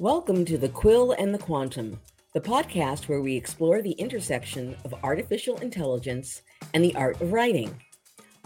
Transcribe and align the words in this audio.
Welcome 0.00 0.46
to 0.46 0.56
The 0.56 0.70
Quill 0.70 1.12
and 1.12 1.34
the 1.34 1.38
Quantum, 1.38 2.00
the 2.32 2.40
podcast 2.40 3.06
where 3.06 3.20
we 3.20 3.36
explore 3.36 3.82
the 3.82 3.90
intersection 3.90 4.74
of 4.86 4.94
artificial 5.02 5.58
intelligence 5.58 6.40
and 6.72 6.82
the 6.82 6.94
art 6.94 7.20
of 7.20 7.34
writing. 7.34 7.78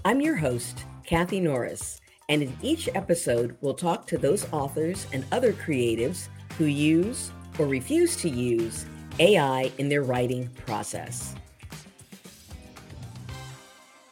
I'm 0.04 0.20
your 0.20 0.34
host, 0.34 0.84
Kathy 1.06 1.38
Norris, 1.38 2.00
and 2.28 2.42
in 2.42 2.56
each 2.60 2.88
episode, 2.96 3.56
we'll 3.60 3.74
talk 3.74 4.04
to 4.08 4.18
those 4.18 4.52
authors 4.52 5.06
and 5.12 5.24
other 5.30 5.52
creatives 5.52 6.26
who 6.58 6.64
use 6.64 7.30
or 7.60 7.66
refuse 7.66 8.16
to 8.16 8.28
use 8.28 8.84
AI 9.20 9.70
in 9.78 9.88
their 9.88 10.02
writing 10.02 10.48
process. 10.66 11.36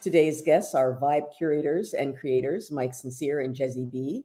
Today's 0.01 0.43
guests 0.43 0.77
are 0.77 0.97
Vibe 0.97 1.37
curators 1.37 1.93
and 1.95 2.17
creators 2.17 2.71
Mike 2.71 2.95
Sincere 2.95 3.41
and 3.41 3.53
Jezzy 3.53 3.91
B. 3.91 4.25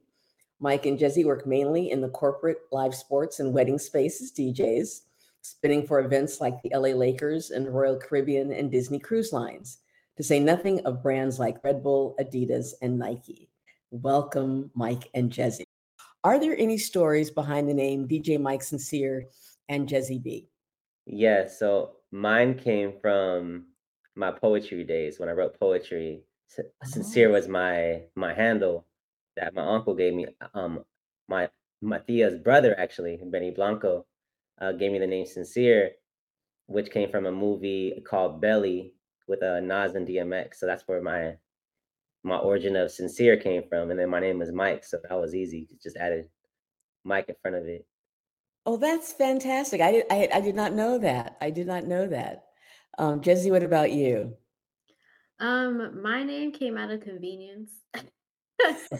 Mike 0.60 0.88
and 0.88 0.98
Jezzy 0.98 1.24
work 1.24 1.46
mainly 1.46 1.92
in 1.92 2.02
the 2.02 2.10
corporate 2.10 2.62
live 2.72 2.96
sports 2.96 3.40
and 3.40 3.54
wedding 3.54 3.78
spaces, 3.78 4.32
DJs, 4.32 5.02
spinning 5.42 5.86
for 5.86 6.00
events 6.00 6.42
like 6.42 6.60
the 6.64 6.72
LA 6.74 6.96
Lakers 6.96 7.52
and 7.52 7.70
Royal 7.70 7.96
Caribbean 7.96 8.52
and 8.52 8.72
Disney 8.72 8.98
Cruise 8.98 9.32
Lines, 9.32 9.78
to 10.16 10.24
say 10.24 10.40
nothing 10.40 10.80
of 10.86 11.04
brands 11.04 11.38
like 11.38 11.64
Red 11.64 11.84
Bull, 11.84 12.16
Adidas, 12.20 12.74
and 12.82 12.98
Nike. 12.98 13.50
Welcome, 13.92 14.72
Mike 14.74 15.10
and 15.14 15.32
Jezzy. 15.32 15.64
Are 16.24 16.40
there 16.40 16.58
any 16.58 16.80
stories 16.80 17.30
behind 17.30 17.70
the 17.70 17.74
name 17.76 18.08
DJ 18.08 18.42
Mike 18.42 18.64
Sincere 18.64 19.28
and 19.70 19.88
Jezzy 19.88 20.22
B? 20.22 20.50
Yeah, 21.06 21.48
so 21.48 21.98
mine 22.12 22.56
came 22.56 22.94
from 23.00 23.68
my 24.16 24.32
poetry 24.32 24.84
days 24.84 25.20
when 25.20 25.30
I 25.30 25.34
wrote 25.34 25.60
poetry. 25.60 26.24
Sincere 26.84 27.30
oh. 27.30 27.34
was 27.34 27.48
my 27.48 28.02
my 28.16 28.34
handle 28.34 28.88
that 29.38 29.56
my 29.56 29.66
uncle 29.66 29.96
gave 29.96 30.14
me. 30.14 30.28
Um, 30.54 30.84
my 31.28 31.50
Matia's 31.82 32.36
brother 32.36 32.78
actually, 32.80 33.20
Benny 33.24 33.52
Blanco, 33.52 34.06
uh, 34.60 34.72
gave 34.74 34.92
me 34.92 35.00
the 35.00 35.08
name 35.08 35.26
Sincere, 35.26 35.92
which 36.68 36.92
came 36.92 37.10
from 37.10 37.26
a 37.26 37.32
movie 37.32 38.02
called 38.08 38.42
Belly 38.42 38.94
with 39.28 39.44
uh, 39.44 39.60
Nas 39.60 39.96
and 39.96 40.08
DMX. 40.08 40.56
So 40.56 40.66
that's 40.66 40.84
where 40.88 41.02
my 41.02 41.36
my 42.24 42.38
origin 42.38 42.76
of 42.76 42.92
Sincere 42.92 43.38
came 43.38 43.64
from, 43.70 43.92
and 43.92 44.00
then 44.00 44.10
my 44.10 44.20
name 44.20 44.40
was 44.40 44.52
Mike, 44.52 44.84
so 44.84 44.98
that 45.08 45.16
was 45.16 45.34
easy. 45.34 45.70
Just 45.82 45.98
added 45.98 46.28
Mike 47.04 47.30
in 47.30 47.36
front 47.42 47.58
of 47.58 47.66
it. 47.66 47.86
Oh, 48.66 48.76
that's 48.76 49.14
fantastic! 49.14 49.82
I 49.82 49.92
did 49.92 50.06
I, 50.10 50.30
I 50.34 50.42
did 50.42 50.56
not 50.56 50.74
know 50.74 50.98
that. 50.98 51.38
I 51.40 51.52
did 51.52 51.68
not 51.68 51.86
know 51.86 52.08
that. 52.08 52.46
Um, 52.98 53.22
Jezzy, 53.22 53.52
what 53.52 53.64
about 53.64 53.92
you? 53.92 54.36
Um, 55.40 56.02
my 56.02 56.24
name 56.24 56.52
came 56.52 56.78
out 56.78 56.92
of 56.92 57.02
convenience. 57.02 57.72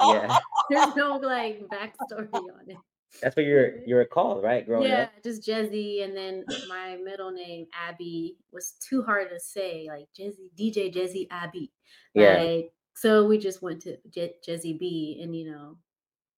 yeah. 0.00 0.38
There's 0.70 0.96
no 0.96 1.16
like 1.16 1.62
backstory 1.68 2.32
on 2.32 2.68
it. 2.68 2.76
That's 3.22 3.36
what 3.36 3.44
you're 3.44 3.82
you're 3.86 4.04
called, 4.04 4.42
right? 4.42 4.64
Growing 4.64 4.88
yeah, 4.88 5.02
up. 5.02 5.10
just 5.22 5.42
Jezzy, 5.42 6.04
and 6.04 6.16
then 6.16 6.44
my 6.68 6.96
middle 7.02 7.30
name 7.30 7.66
Abby 7.74 8.36
was 8.52 8.74
too 8.86 9.02
hard 9.02 9.30
to 9.30 9.40
say, 9.40 9.88
like 9.88 10.08
Jezzy, 10.18 10.50
DJ 10.58 10.94
Jezzy 10.94 11.26
Abby. 11.30 11.72
Yeah. 12.14 12.42
Like, 12.42 12.72
so 12.94 13.26
we 13.26 13.38
just 13.38 13.62
went 13.62 13.82
to 13.82 13.96
Je- 14.10 14.34
Jezzy 14.46 14.78
B, 14.78 15.20
and 15.22 15.34
you 15.34 15.50
know, 15.50 15.76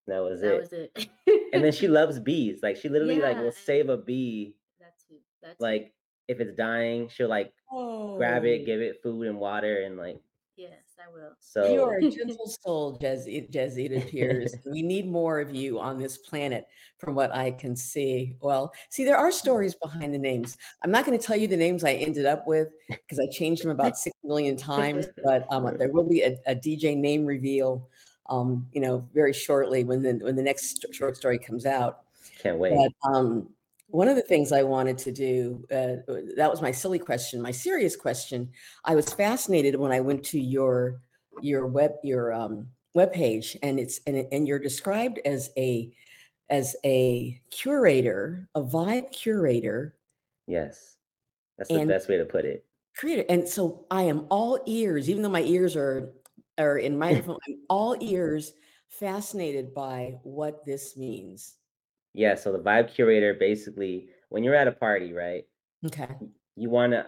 that 0.07 0.21
was 0.21 0.43
it. 0.43 0.45
that 0.45 0.55
it. 0.55 0.61
was 0.61 0.73
it. 1.27 1.43
and 1.53 1.65
then 1.65 1.73
she 1.73 1.89
loves 1.99 2.19
bees. 2.19 2.61
Like 2.63 2.77
she 2.77 2.89
literally 2.89 3.19
yeah. 3.19 3.29
like 3.29 3.39
will 3.39 3.53
save 3.53 3.89
a 3.89 3.97
bee. 3.97 4.55
That's 4.79 5.05
who. 5.09 5.17
That's 5.43 5.61
like 5.61 5.93
if 6.29 6.41
it's 6.41 6.55
dying, 6.55 7.09
she'll 7.09 7.29
like 7.29 7.53
oh. 7.73 8.17
grab 8.17 8.45
it, 8.45 8.63
oh. 8.63 8.67
give 8.67 8.81
it 8.81 9.03
food 9.03 9.27
and 9.27 9.39
water, 9.39 9.83
and 9.83 9.97
like. 9.97 10.21
Yes, 11.01 11.09
I 11.09 11.13
will. 11.13 11.31
So 11.41 11.73
you 11.73 11.83
are 11.83 11.99
a 11.99 12.11
gentle 12.11 12.47
soul, 12.47 12.99
Jezzy. 12.99 13.51
Jezzy, 13.51 13.91
it 13.91 14.03
appears. 14.03 14.55
we 14.67 14.83
need 14.83 15.09
more 15.09 15.41
of 15.41 15.55
you 15.55 15.79
on 15.79 15.99
this 15.99 16.19
planet, 16.19 16.67
from 16.99 17.15
what 17.15 17.35
I 17.35 17.51
can 17.53 17.75
see. 17.77 18.37
Well, 18.41 18.73
see, 18.91 19.05
there 19.05 19.17
are 19.17 19.33
stories 19.33 19.75
behind 19.75 20.15
the 20.15 20.19
names. 20.19 20.57
I'm 20.83 20.91
not 20.91 21.05
going 21.05 21.19
to 21.19 21.25
tell 21.25 21.37
you 21.37 21.49
the 21.49 21.57
names 21.57 21.85
I 21.85 21.93
ended 21.93 22.27
up 22.27 22.47
with 22.47 22.69
because 22.89 23.19
I 23.19 23.27
changed 23.31 23.63
them 23.65 23.71
about 23.71 23.97
six 23.97 24.17
million 24.25 24.57
times. 24.57 25.07
But 25.23 25.47
um, 25.51 25.77
there 25.79 25.93
will 25.93 26.09
be 26.09 26.23
a, 26.23 26.39
a 26.47 26.55
DJ 26.55 26.97
name 26.97 27.27
reveal, 27.27 27.89
um, 28.31 28.67
you 28.73 28.81
know, 28.81 29.07
very 29.13 29.33
shortly 29.33 29.85
when 29.85 30.03
the 30.03 30.15
when 30.15 30.35
the 30.35 30.43
next 30.43 30.87
short 30.93 31.17
story 31.17 31.39
comes 31.39 31.67
out. 31.67 32.01
Can't 32.43 32.59
wait. 32.59 32.75
But, 32.75 33.11
um, 33.11 33.49
one 33.91 34.09
of 34.09 34.17
the 34.17 34.23
things 34.23 34.53
I 34.53 34.63
wanted 34.63 34.99
to 34.99 35.13
do, 35.13 35.65
uh, 35.71 36.13
that 36.37 36.51
was 36.51 36.63
my 36.63 36.71
silly 36.71 36.99
question. 36.99 37.43
My 37.43 37.51
serious 37.51 37.97
question, 37.97 38.51
I 38.85 38.95
was 38.95 39.13
fascinated 39.13 39.77
when 39.77 39.93
I 39.93 40.01
went 40.01 40.25
to 40.27 40.41
your 40.41 41.01
your 41.41 41.67
web 41.67 41.93
your 42.03 42.33
um, 42.33 42.69
web 42.95 43.13
page, 43.13 43.57
and 43.63 43.79
it's 43.79 44.01
and, 44.07 44.27
and 44.33 44.47
you're 44.47 44.59
described 44.59 45.21
as 45.25 45.51
a 45.57 45.93
as 46.49 46.77
a 46.85 47.41
curator, 47.51 48.49
a 48.55 48.63
vibe 48.63 49.13
curator. 49.13 49.97
Yes, 50.47 50.97
that's 51.59 51.71
the 51.71 51.85
best 51.85 52.09
way 52.09 52.17
to 52.17 52.25
put 52.25 52.45
it. 52.45 52.65
Creator, 52.97 53.25
and 53.29 53.49
so 53.49 53.87
I 53.91 54.03
am 54.03 54.27
all 54.31 54.61
ears, 54.67 55.09
even 55.09 55.23
though 55.23 55.29
my 55.29 55.43
ears 55.43 55.77
are 55.77 56.13
are 56.59 56.79
in 56.79 56.99
microphone. 56.99 57.39
I'm 57.49 57.61
all 57.69 57.97
ears, 58.01 58.53
fascinated 58.89 59.75
by 59.75 60.19
what 60.23 60.65
this 60.65 60.97
means. 60.97 61.57
Yeah, 62.15 62.35
so 62.35 62.53
the 62.53 62.59
vibe 62.59 62.93
curator 62.93 63.35
basically, 63.35 64.09
when 64.29 64.43
you're 64.43 64.55
at 64.55 64.69
a 64.69 64.73
party, 64.73 65.13
right? 65.13 65.45
Okay. 65.87 66.09
You 66.57 66.71
want 66.71 66.93
to 66.93 67.07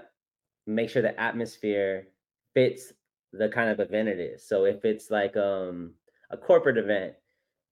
make 0.66 0.90
sure 0.90 1.02
the 1.02 1.18
atmosphere 1.20 2.08
fits 2.54 2.92
the 3.32 3.48
kind 3.48 3.70
of 3.70 3.80
event 3.80 4.08
it 4.08 4.20
is. 4.20 4.46
So 4.46 4.64
if 4.64 4.84
it's 4.84 5.10
like 5.10 5.36
um 5.36 5.94
a 6.30 6.36
corporate 6.36 6.78
event 6.78 7.14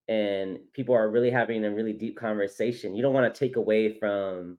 and 0.09 0.59
people 0.73 0.95
are 0.95 1.11
really 1.11 1.31
having 1.31 1.65
a 1.65 1.71
really 1.71 1.93
deep 1.93 2.17
conversation, 2.17 2.95
you 2.95 3.03
don't 3.03 3.15
want 3.15 3.33
to 3.33 3.39
take 3.39 3.57
away 3.57 3.99
from 3.99 4.59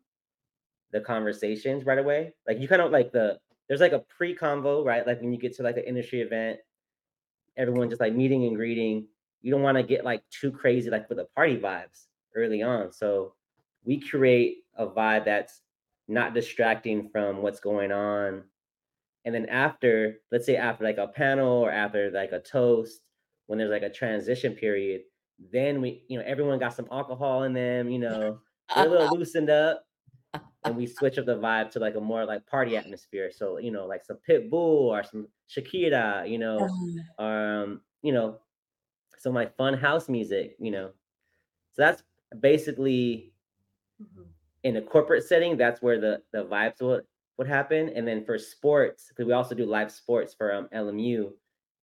the 0.91 1.01
conversations 1.01 1.85
right 1.85 1.99
away. 1.99 2.33
Like 2.47 2.59
you 2.59 2.67
kind 2.67 2.81
of 2.81 2.91
like 2.91 3.11
the 3.11 3.39
there's 3.67 3.81
like 3.81 3.93
a 3.93 3.99
pre-convo, 3.99 4.85
right? 4.85 5.07
Like 5.07 5.21
when 5.21 5.31
you 5.31 5.39
get 5.39 5.55
to 5.57 5.63
like 5.63 5.77
an 5.77 5.83
industry 5.85 6.21
event, 6.21 6.59
everyone 7.57 7.89
just 7.89 8.01
like 8.01 8.13
meeting 8.13 8.45
and 8.45 8.55
greeting. 8.55 9.07
You 9.41 9.51
don't 9.51 9.63
want 9.63 9.77
to 9.77 9.83
get 9.83 10.05
like 10.05 10.23
too 10.29 10.51
crazy 10.51 10.89
like 10.89 11.09
with 11.09 11.17
the 11.17 11.25
party 11.35 11.57
vibes 11.57 12.07
early 12.35 12.61
on. 12.61 12.91
So 12.91 13.33
we 13.83 13.99
create 13.99 14.59
a 14.75 14.87
vibe 14.87 15.25
that's 15.25 15.61
not 16.07 16.33
distracting 16.33 17.09
from 17.09 17.41
what's 17.41 17.59
going 17.59 17.91
on. 17.91 18.43
And 19.25 19.33
then 19.33 19.47
after, 19.47 20.19
let's 20.31 20.45
say 20.45 20.55
after 20.55 20.83
like 20.83 20.97
a 20.97 21.07
panel 21.07 21.47
or 21.47 21.71
after 21.71 22.11
like 22.11 22.31
a 22.31 22.39
toast, 22.39 23.01
when 23.47 23.57
there's 23.57 23.71
like 23.71 23.83
a 23.83 23.89
transition 23.89 24.53
period, 24.53 25.01
then 25.51 25.81
we, 25.81 26.03
you 26.07 26.17
know, 26.17 26.25
everyone 26.25 26.59
got 26.59 26.73
some 26.73 26.87
alcohol 26.91 27.43
in 27.43 27.53
them, 27.53 27.89
you 27.89 27.99
know, 27.99 28.39
they're 28.75 28.87
a 28.87 28.89
little 28.89 29.09
loosened 29.17 29.49
up. 29.49 29.83
And 30.63 30.77
we 30.77 30.85
switch 30.85 31.17
up 31.17 31.25
the 31.25 31.37
vibe 31.37 31.71
to 31.71 31.79
like 31.79 31.95
a 31.95 31.99
more 31.99 32.23
like 32.23 32.45
party 32.45 32.77
atmosphere. 32.77 33.31
So, 33.35 33.57
you 33.57 33.71
know, 33.71 33.87
like 33.87 34.05
some 34.05 34.19
Pitbull 34.27 34.53
or 34.53 35.03
some 35.03 35.27
Shakira, 35.49 36.29
you 36.29 36.37
know, 36.37 36.59
uh-huh. 37.19 37.23
um, 37.23 37.81
you 38.03 38.13
know, 38.13 38.37
some 39.17 39.33
like 39.33 39.55
fun 39.57 39.73
house 39.73 40.07
music, 40.07 40.55
you 40.59 40.71
know. 40.71 40.91
So 41.73 41.81
that's 41.81 42.03
basically 42.39 43.33
mm-hmm. 44.01 44.23
in 44.63 44.77
a 44.77 44.81
corporate 44.81 45.23
setting, 45.23 45.57
that's 45.57 45.81
where 45.81 45.99
the 45.99 46.21
the 46.31 46.45
vibes 46.45 46.81
would 46.81 47.03
would 47.37 47.47
happen. 47.47 47.89
And 47.89 48.07
then 48.07 48.23
for 48.25 48.37
sports, 48.37 49.07
because 49.09 49.25
we 49.25 49.33
also 49.33 49.55
do 49.55 49.65
live 49.65 49.91
sports 49.91 50.33
for 50.33 50.53
um, 50.53 50.69
LMU, 50.73 51.31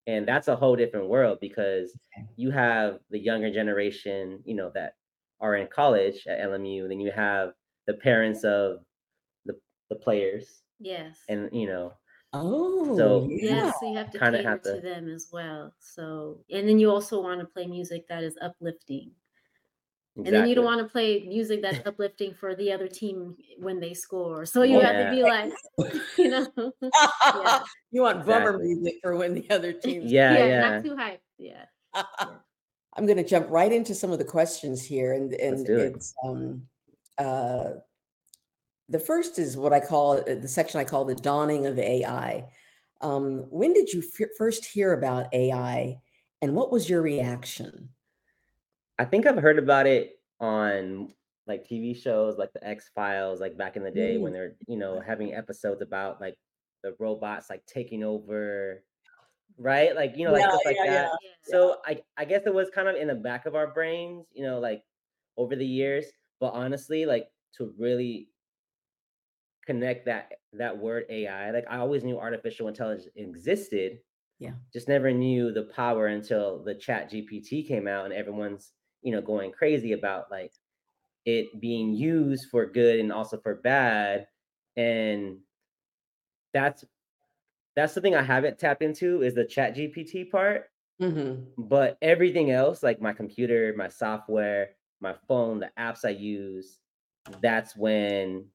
and 0.07 0.27
that's 0.27 0.49
a 0.49 0.57
whole 0.57 0.77
different 0.77 1.09
world 1.09 1.39
because 1.41 1.97
you 2.37 2.51
have 2.51 2.99
the 3.11 3.19
younger 3.19 3.53
generation, 3.53 4.41
you 4.45 4.55
know, 4.55 4.71
that 4.75 4.95
are 5.41 5.57
in 5.57 5.69
college 5.69 6.27
at 6.27 6.41
LMU, 6.41 6.83
and 6.83 6.91
then 6.91 7.01
you 7.01 7.13
have 7.13 7.53
the 7.87 7.95
parents 7.95 8.45
of 8.45 8.81
the 9.47 9.55
the 9.91 9.97
players. 9.97 10.63
Yes. 10.81 11.19
And 11.29 11.49
you 11.53 11.67
know, 11.67 11.93
Oh, 12.35 12.97
so 12.97 13.27
yeah, 13.31 13.73
so 13.81 13.89
you 13.89 13.97
have 13.97 14.11
to 14.11 14.19
cater 14.19 14.43
have 14.43 14.61
to, 14.63 14.75
to 14.75 14.81
them 14.81 15.09
as 15.09 15.29
well. 15.33 15.73
So, 15.79 16.41
and 16.51 16.69
then 16.69 16.79
you 16.79 16.91
also 16.91 17.23
want 17.23 17.41
to 17.41 17.47
play 17.47 17.67
music 17.67 18.07
that 18.09 18.23
is 18.23 18.37
uplifting. 18.43 19.13
Exactly. 20.19 20.37
And 20.37 20.43
then 20.43 20.49
you 20.49 20.57
don't 20.57 20.65
want 20.65 20.81
to 20.81 20.91
play 20.91 21.25
music 21.29 21.63
that's 21.63 21.79
uplifting 21.87 22.35
for 22.35 22.57
the 22.57 22.73
other 22.73 22.89
team 22.89 23.37
when 23.59 23.79
they 23.79 23.95
score. 23.95 24.45
So 24.47 24.63
you 24.63 24.81
yeah. 24.81 24.93
have 24.93 25.07
to 25.07 25.17
be 25.17 25.23
like, 25.23 25.53
you 26.19 26.29
know, 26.29 26.73
yeah. 27.45 27.61
you 27.93 28.03
want 28.03 28.27
bummer 28.27 28.51
exactly. 28.51 28.75
music 28.75 28.95
for 29.01 29.17
when 29.17 29.35
the 29.35 29.49
other 29.51 29.73
team. 29.73 30.03
Yeah, 30.05 30.35
yeah, 30.35 30.47
yeah, 30.47 30.71
not 30.71 30.85
too 30.85 30.97
hype. 30.97 31.23
Yeah. 31.39 31.65
I'm 31.95 33.07
going 33.07 33.17
to 33.17 33.25
jump 33.25 33.47
right 33.49 33.73
into 33.73 33.95
some 33.95 34.11
of 34.11 34.19
the 34.19 34.25
questions 34.25 34.85
here, 34.85 35.13
and 35.13 35.33
and 35.35 35.69
it's 35.69 36.15
it. 36.25 36.29
um, 36.29 36.63
uh, 37.17 37.71
the 38.89 38.99
first 38.99 39.39
is 39.39 39.57
what 39.57 39.73
I 39.73 39.79
call 39.79 40.19
uh, 40.19 40.35
the 40.35 40.49
section 40.49 40.81
I 40.81 40.85
call 40.85 41.05
the 41.05 41.15
dawning 41.15 41.67
of 41.67 41.79
AI. 41.79 42.45
Um, 43.01 43.47
when 43.51 43.73
did 43.73 43.93
you 43.93 44.03
f- 44.03 44.31
first 44.37 44.65
hear 44.65 44.95
about 44.95 45.33
AI, 45.33 46.01
and 46.43 46.57
what 46.57 46.73
was 46.73 46.91
your 46.91 47.03
reaction? 47.03 47.91
I 48.99 49.05
think 49.05 49.27
I've 49.27 49.37
heard 49.37 49.59
about 49.59 49.87
it 49.87 50.19
on 50.41 51.13
like 51.47 51.67
TV 51.67 51.97
shows 51.97 52.37
like 52.37 52.53
the 52.53 52.67
X 52.67 52.91
Files, 52.95 53.41
like 53.41 53.57
back 53.57 53.77
in 53.77 53.83
the 53.83 53.91
day 53.91 54.19
when 54.19 54.33
mm. 54.33 54.37
they're, 54.37 54.57
you 54.67 54.77
know, 54.77 55.01
having 55.01 55.35
episodes 55.35 55.83
about 55.83 56.21
like 56.21 56.37
the 56.83 56.95
robots 56.99 57.49
like 57.49 57.65
taking 57.67 58.05
over, 58.05 58.83
right? 59.57 59.95
Like, 59.95 60.15
you 60.17 60.27
know, 60.27 60.33
like 60.33 60.43
Yeah, 60.43 60.49
stuff 60.51 60.61
like 60.65 60.77
yeah, 60.77 60.91
that. 60.91 61.11
yeah. 61.23 61.29
So 61.45 61.77
I 61.87 62.03
I 62.17 62.25
guess 62.25 62.43
it 62.47 62.55
was 62.55 62.69
kind 62.75 62.89
of 62.89 62.97
in 62.97 63.09
the 63.09 63.15
back 63.15 63.47
of 63.47 63.55
our 63.55 63.69
brains, 63.69 64.27
you 64.33 64.45
know, 64.45 64.59
like 64.59 64.83
over 65.37 65.57
the 65.57 65.67
years. 65.67 66.07
But 66.41 66.53
honestly, 66.53 67.07
like 67.07 67.29
to 67.57 67.73
really 67.79 68.29
connect 69.65 70.07
that 70.07 70.33
that 70.55 70.77
word 70.77 71.05
AI, 71.09 71.51
like 71.51 71.67
I 71.71 71.79
always 71.79 72.05
knew 72.05 72.19
artificial 72.19 72.69
intelligence 72.69 73.09
existed. 73.17 73.99
Yeah. 74.39 74.53
Just 74.73 74.89
never 74.89 75.13
knew 75.13 75.53
the 75.53 75.65
power 75.75 76.07
until 76.07 76.63
the 76.63 76.75
chat 76.75 77.11
GPT 77.11 77.67
came 77.67 77.89
out 77.89 78.05
and 78.05 78.15
everyone's, 78.15 78.73
you 79.03 79.13
know, 79.13 79.21
going 79.21 79.53
crazy 79.53 79.93
about 79.93 80.31
like 80.31 80.53
it 81.25 81.61
being 81.61 81.95
used 81.95 82.47
for 82.51 82.67
good 82.67 83.01
and 83.01 83.13
also 83.13 83.39
for 83.39 83.57
bad. 83.57 84.27
And 84.77 85.39
that's 86.55 86.85
that's 87.77 87.95
the 87.95 88.01
thing 88.01 88.17
I 88.17 88.23
haven't 88.23 88.59
tapped 88.59 88.83
into 88.83 89.23
is 89.23 89.35
the 89.35 89.45
chat 89.45 89.77
GPT 89.77 90.31
part. 90.31 90.71
Mm-hmm. 91.01 91.45
But 91.57 91.97
everything 92.03 92.51
else, 92.51 92.83
like 92.83 93.01
my 93.01 93.13
computer, 93.13 93.73
my 93.77 93.89
software, 93.89 94.71
my 95.01 95.15
phone, 95.29 95.61
the 95.61 95.71
apps 95.79 96.05
I 96.05 96.11
use, 96.11 96.79
that's 97.41 97.77
when 97.77 98.47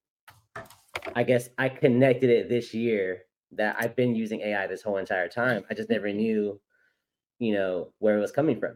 I 1.16 1.24
guess 1.24 1.50
I 1.58 1.70
connected 1.70 2.30
it 2.30 2.50
this 2.50 2.74
year 2.74 3.24
that 3.52 3.76
I've 3.80 3.96
been 3.96 4.16
using 4.16 4.42
AI 4.42 4.68
this 4.68 4.82
whole 4.82 4.98
entire 4.98 5.30
time. 5.30 5.64
I 5.70 5.74
just 5.74 5.90
never 5.90 6.12
knew, 6.12 6.60
you 7.40 7.54
know, 7.54 7.94
where 8.00 8.18
it 8.18 8.22
was 8.22 8.32
coming 8.32 8.60
from. 8.60 8.76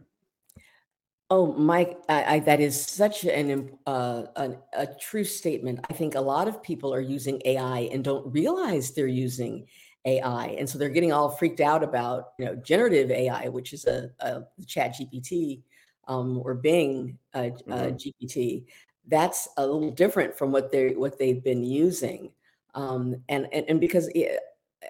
Oh, 1.30 1.52
Mike, 1.52 1.98
I, 2.08 2.36
I, 2.36 2.38
that 2.40 2.58
is 2.58 2.80
such 2.80 3.24
an, 3.24 3.70
uh, 3.86 4.22
an 4.36 4.56
a 4.72 4.86
true 4.86 5.24
statement. 5.24 5.80
I 5.90 5.92
think 5.92 6.14
a 6.14 6.20
lot 6.20 6.48
of 6.48 6.62
people 6.62 6.92
are 6.94 7.02
using 7.02 7.42
AI 7.44 7.80
and 7.92 8.02
don't 8.02 8.32
realize 8.32 8.92
they're 8.92 9.06
using 9.06 9.66
AI, 10.06 10.56
and 10.58 10.68
so 10.68 10.78
they're 10.78 10.88
getting 10.88 11.12
all 11.12 11.28
freaked 11.28 11.60
out 11.60 11.84
about 11.84 12.28
you 12.38 12.46
know 12.46 12.54
generative 12.56 13.10
AI, 13.10 13.48
which 13.48 13.74
is 13.74 13.84
a, 13.84 14.10
a 14.20 14.42
Chat 14.66 14.94
GPT 14.94 15.60
um, 16.06 16.40
or 16.42 16.54
Bing 16.54 17.18
uh, 17.34 17.38
uh 17.38 17.42
mm-hmm. 17.50 17.72
uh, 17.72 17.90
GPT. 17.90 18.64
That's 19.06 19.48
a 19.58 19.66
little 19.66 19.90
different 19.90 20.36
from 20.36 20.50
what 20.50 20.72
they 20.72 20.94
what 20.94 21.18
they've 21.18 21.44
been 21.44 21.62
using, 21.62 22.30
um, 22.74 23.16
and, 23.28 23.48
and 23.52 23.66
and 23.68 23.80
because 23.80 24.08
it, 24.14 24.40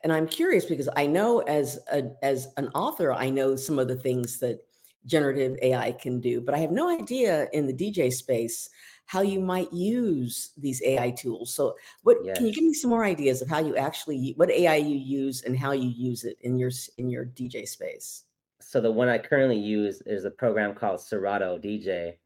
and 0.05 0.13
I'm 0.13 0.29
curious 0.29 0.67
because 0.67 0.89
I 0.95 1.07
know 1.07 1.41
as 1.41 1.81
a 1.93 2.13
as 2.23 2.47
an 2.57 2.69
author, 2.77 3.13
I 3.13 3.29
know 3.29 3.57
some 3.57 3.81
of 3.81 3.89
the 3.89 3.97
things 3.97 4.39
that 4.39 4.61
generative 5.07 5.57
AI 5.63 5.93
can 5.93 6.21
do, 6.21 6.41
but 6.41 6.55
I 6.55 6.59
have 6.59 6.71
no 6.71 6.89
idea 6.89 7.49
in 7.53 7.67
the 7.67 7.73
DJ 7.73 8.13
space 8.13 8.69
how 9.07 9.23
you 9.23 9.41
might 9.41 9.73
use 9.73 10.51
these 10.59 10.83
AI 10.83 11.11
tools. 11.11 11.55
So, 11.55 11.75
what 12.03 12.19
yes. 12.23 12.37
can 12.37 12.47
you 12.47 12.53
give 12.53 12.65
me 12.65 12.75
some 12.75 12.91
more 12.91 13.05
ideas 13.05 13.41
of 13.41 13.49
how 13.49 13.59
you 13.59 13.75
actually 13.77 14.35
what 14.37 14.51
AI 14.51 14.77
you 14.77 14.97
use 14.97 15.43
and 15.43 15.59
how 15.59 15.73
you 15.73 15.89
use 15.89 16.25
it 16.25 16.37
in 16.43 16.59
your 16.59 16.71
in 16.99 17.09
your 17.09 17.25
DJ 17.25 17.67
space? 17.67 18.25
So 18.61 18.81
the 18.81 18.93
one 18.93 19.09
I 19.09 19.19
currently 19.19 19.59
use 19.59 20.03
is 20.03 20.27
a 20.27 20.31
program 20.31 20.75
called 20.75 21.01
Serato 21.01 21.59
DJ, 21.59 22.17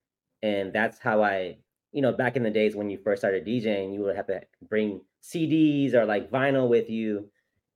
and 0.43 0.73
that's 0.73 0.99
how 0.99 1.23
I, 1.23 1.59
you 1.93 2.03
know, 2.03 2.13
back 2.13 2.37
in 2.37 2.43
the 2.43 2.51
days 2.51 2.75
when 2.75 2.91
you 2.91 2.99
first 2.99 3.21
started 3.21 3.47
DJing, 3.47 3.95
you 3.95 4.01
would 4.01 4.17
have 4.17 4.27
to 4.27 4.41
bring 4.69 5.03
CDs 5.23 5.95
or 5.95 6.05
like 6.05 6.33
vinyl 6.33 6.69
with 6.69 6.91
you, 6.91 7.29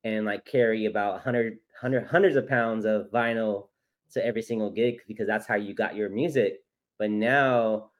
and 0.02 0.26
like 0.26 0.44
carry 0.44 0.86
about 0.86 1.12
100, 1.12 1.58
100 1.80 2.08
hundreds 2.08 2.34
of 2.34 2.48
pounds 2.48 2.84
of 2.84 3.08
vinyl 3.12 3.68
to 4.16 4.24
every 4.26 4.42
single 4.42 4.70
gig 4.70 5.00
because 5.06 5.26
that's 5.26 5.46
how 5.46 5.54
you 5.54 5.74
got 5.74 5.94
your 5.94 6.08
music. 6.08 6.62
But 6.98 7.10
now 7.10 7.90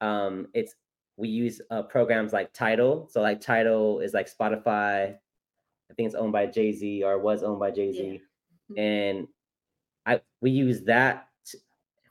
um, 0.00 0.48
it's 0.54 0.74
we 1.16 1.28
use 1.28 1.60
uh, 1.70 1.82
programs 1.82 2.32
like 2.32 2.52
Tidal. 2.52 3.08
So 3.10 3.20
like 3.20 3.40
Tidal 3.40 4.00
is 4.00 4.14
like 4.14 4.28
Spotify. 4.32 5.16
I 5.90 5.94
think 5.94 6.06
it's 6.06 6.14
owned 6.14 6.32
by 6.32 6.46
Jay 6.46 6.72
Z 6.72 7.02
or 7.02 7.18
was 7.18 7.42
owned 7.42 7.58
by 7.58 7.70
Jay 7.70 7.92
Z, 7.92 7.98
yeah. 7.98 8.18
Mm-hmm. 8.70 8.78
and 8.78 9.28
I 10.06 10.20
we 10.40 10.50
use 10.50 10.82
that 10.82 11.28
to, 11.46 11.58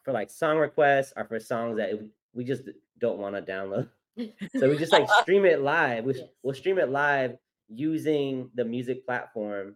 for 0.03 0.11
like 0.11 0.29
song 0.29 0.57
requests 0.57 1.13
or 1.15 1.25
for 1.25 1.39
songs 1.39 1.77
that 1.77 1.91
we 2.33 2.43
just 2.43 2.63
don't 2.99 3.19
want 3.19 3.35
to 3.35 3.41
download. 3.41 3.87
so 4.59 4.69
we 4.69 4.77
just 4.77 4.91
like 4.91 5.07
stream 5.21 5.45
it 5.45 5.61
live. 5.61 6.03
We, 6.03 6.15
yes. 6.15 6.27
We'll 6.43 6.55
stream 6.55 6.79
it 6.79 6.89
live 6.89 7.37
using 7.69 8.49
the 8.55 8.65
music 8.65 9.05
platform 9.05 9.75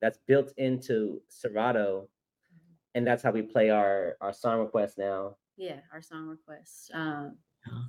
that's 0.00 0.18
built 0.26 0.52
into 0.56 1.20
Serato 1.28 2.08
and 2.94 3.06
that's 3.06 3.22
how 3.22 3.30
we 3.30 3.42
play 3.42 3.70
our 3.70 4.16
our 4.20 4.32
song 4.32 4.60
requests 4.60 4.98
now. 4.98 5.36
Yeah, 5.56 5.80
our 5.92 6.02
song 6.02 6.26
requests, 6.26 6.90
um, 6.94 7.36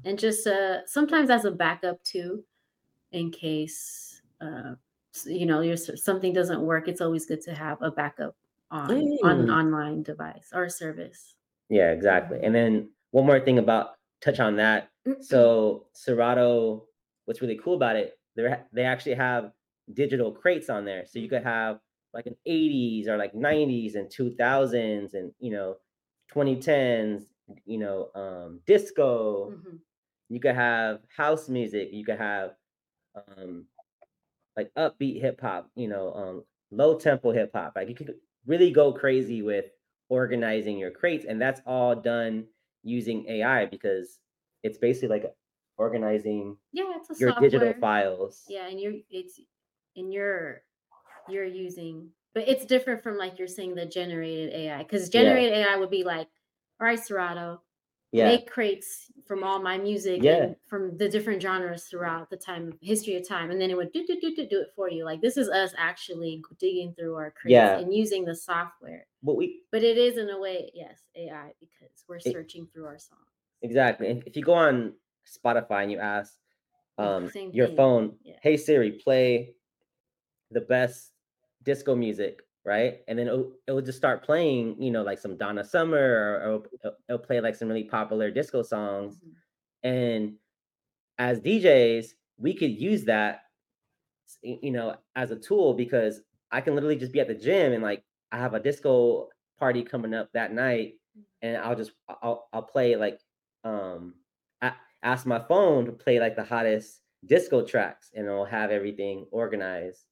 and 0.06 0.20
just 0.20 0.48
uh, 0.48 0.86
sometimes 0.86 1.30
as 1.30 1.46
a 1.46 1.52
backup 1.52 2.04
too, 2.04 2.44
in 3.12 3.32
case 3.32 4.22
uh, 4.42 4.76
you 5.26 5.46
know 5.46 5.62
your 5.62 5.78
something 5.78 6.34
doesn't 6.34 6.62
work. 6.62 6.88
It's 6.88 7.02
always 7.02 7.26
good 7.26 7.42
to 7.42 7.54
have 7.54 7.82
a 7.82 7.92
backup 7.92 8.36
on 8.70 8.90
mm. 8.90 9.18
on 9.24 9.40
an 9.42 9.50
online 9.50 10.04
device 10.04 10.50
or 10.54 10.70
service. 10.70 11.36
Yeah, 11.70 11.92
exactly. 11.92 12.40
And 12.44 12.54
then 12.54 12.90
one 13.12 13.26
more 13.26 13.40
thing 13.40 13.60
about 13.60 13.92
touch 14.22 14.40
on 14.40 14.56
that. 14.58 14.90
So 15.22 15.88
Serato, 15.94 16.86
what's 17.26 17.42
really 17.42 17.60
cool 17.64 17.76
about 17.76 17.96
it, 17.96 18.20
they 18.36 18.56
they 18.72 18.84
actually 18.84 19.16
have 19.16 19.52
digital 19.94 20.32
crates 20.32 20.70
on 20.70 20.86
there, 20.86 21.06
so 21.06 21.20
you 21.20 21.30
could 21.30 21.44
have 21.44 21.80
like 22.14 22.26
an 22.26 22.36
80s 22.48 23.08
or 23.08 23.18
like 23.18 23.34
90s 23.34 23.96
and 23.96 24.10
2000s 24.10 25.14
and 25.14 25.32
you 25.40 25.52
know 25.52 25.78
2010s 26.34 27.24
you 27.66 27.78
know 27.78 28.10
um 28.16 28.60
disco 28.66 29.52
mm-hmm. 29.52 29.78
you 30.30 30.40
could 30.40 30.56
have 30.56 31.00
house 31.16 31.50
music 31.50 31.90
you 31.92 32.06
could 32.06 32.18
have 32.18 32.52
um 33.16 33.66
like 34.56 34.72
upbeat 34.78 35.22
hip 35.22 35.40
hop 35.42 35.70
you 35.76 35.88
know 35.88 36.14
um 36.14 36.44
low 36.72 36.98
tempo 36.98 37.32
hip 37.32 37.52
hop 37.54 37.74
like 37.76 37.90
you 37.90 37.96
could 37.96 38.16
really 38.46 38.72
go 38.72 38.92
crazy 38.92 39.42
with 39.42 39.66
organizing 40.10 40.78
your 40.78 40.92
crates 40.92 41.26
and 41.28 41.42
that's 41.42 41.62
all 41.66 41.96
done 41.96 42.46
using 42.84 43.26
ai 43.28 43.66
because 43.66 44.20
it's 44.64 44.78
basically 44.78 45.10
like 45.10 45.34
organizing 45.78 46.58
yeah 46.72 46.84
it's 46.96 47.20
your 47.20 47.30
software. 47.30 47.50
digital 47.50 47.74
files 47.80 48.44
yeah 48.48 48.68
and 48.68 48.80
you're 48.80 48.94
it's 49.10 49.40
in 49.96 50.12
your 50.12 50.62
you're 51.30 51.46
using 51.46 52.10
but 52.34 52.48
it's 52.48 52.66
different 52.66 53.04
from 53.04 53.18
like 53.18 53.38
you're 53.38 53.48
saying 53.48 53.76
the 53.76 53.86
generated 53.86 54.54
AI 54.54 54.80
because 54.80 55.10
generated 55.10 55.52
yeah. 55.52 55.74
AI 55.74 55.78
would 55.78 55.90
be 55.90 56.04
like, 56.04 56.28
all 56.80 56.88
right, 56.88 57.00
Serato, 57.00 57.62
yeah. 58.12 58.26
make 58.26 58.50
crates 58.50 59.12
from 59.26 59.44
all 59.44 59.62
my 59.62 59.78
music 59.78 60.24
yeah. 60.24 60.54
from 60.68 60.98
the 60.98 61.10
different 61.10 61.42
genres 61.42 61.86
throughout 61.86 62.30
the 62.30 62.38
time 62.38 62.74
history 62.82 63.16
of 63.18 63.28
time, 63.28 63.52
and 63.52 63.60
then 63.60 63.70
it 63.70 63.76
would 63.76 63.92
do 63.92 64.06
do 64.08 64.20
do 64.20 64.34
do 64.34 64.48
do 64.48 64.62
it 64.62 64.70
for 64.76 64.90
you. 64.90 65.04
Like 65.04 65.22
this 65.22 65.36
is 65.36 65.50
us 65.50 65.74
actually 65.78 66.42
digging 66.58 66.94
through 66.98 67.16
our 67.16 67.32
crates 67.32 67.52
yeah. 67.52 67.78
and 67.78 67.94
using 67.94 68.24
the 68.24 68.36
software. 68.36 69.06
But 69.24 69.36
we, 69.36 69.64
but 69.72 69.84
it 69.84 69.98
is 69.98 70.18
in 70.18 70.30
a 70.30 70.40
way, 70.40 70.72
yes, 70.74 71.02
AI 71.16 71.52
because 71.60 72.04
we're 72.08 72.18
it, 72.18 72.32
searching 72.32 72.68
through 72.74 72.86
our 72.86 72.98
songs. 72.98 73.20
Exactly. 73.62 74.24
If 74.26 74.36
you 74.38 74.44
go 74.44 74.54
on 74.54 74.94
Spotify 75.28 75.84
and 75.84 75.92
you 75.92 76.00
ask 76.00 76.34
um, 76.98 77.30
your 77.52 77.68
phone, 77.68 78.16
yeah. 78.24 78.36
"Hey 78.42 78.56
Siri, 78.56 78.92
play 78.92 79.54
the 80.50 80.62
best 80.62 81.12
disco 81.64 81.96
music, 81.96 82.42
right? 82.66 83.00
And 83.08 83.18
then 83.18 83.28
it'll, 83.28 83.52
it'll 83.68 83.82
just 83.82 83.98
start 83.98 84.24
playing, 84.24 84.82
you 84.82 84.92
know, 84.92 85.04
like 85.04 85.20
some 85.20 85.38
Donna 85.38 85.64
Summer, 85.64 85.98
or, 85.98 86.36
or 86.36 86.64
it'll, 86.74 86.98
it'll 87.10 87.20
play 87.20 87.42
like 87.42 87.56
some 87.56 87.68
really 87.68 87.84
popular 87.84 88.32
disco 88.32 88.64
songs. 88.64 89.16
Mm-hmm. 89.16 89.88
And 89.88 90.34
as 91.18 91.40
DJs, 91.40 92.08
we 92.38 92.54
could 92.54 92.72
use 92.72 93.06
that, 93.06 93.42
you 94.42 94.72
know, 94.72 94.96
as 95.16 95.32
a 95.32 95.36
tool 95.36 95.74
because 95.74 96.22
I 96.52 96.62
can 96.62 96.76
literally 96.76 96.96
just 96.96 97.12
be 97.12 97.20
at 97.20 97.28
the 97.28 97.36
gym 97.36 97.74
and 97.74 97.84
like 97.84 98.04
I 98.32 98.38
have 98.38 98.54
a 98.54 98.60
disco 98.60 99.30
party 99.60 99.84
coming 99.84 100.14
up 100.14 100.30
that 100.34 100.54
night, 100.54 100.96
mm-hmm. 101.18 101.48
and 101.48 101.58
I'll 101.58 101.76
just 101.76 101.92
I'll 102.08 102.48
I'll 102.54 102.64
play 102.64 102.96
like 102.96 103.20
um 103.64 104.16
I 104.62 104.74
ask 105.04 105.26
my 105.26 105.40
phone 105.40 105.86
to 105.86 105.92
play 105.92 106.20
like 106.20 106.36
the 106.36 106.44
hottest 106.44 107.02
disco 107.26 107.66
tracks, 107.66 108.12
and 108.14 108.26
it'll 108.26 108.46
have 108.46 108.72
everything 108.72 109.28
organized 109.32 110.06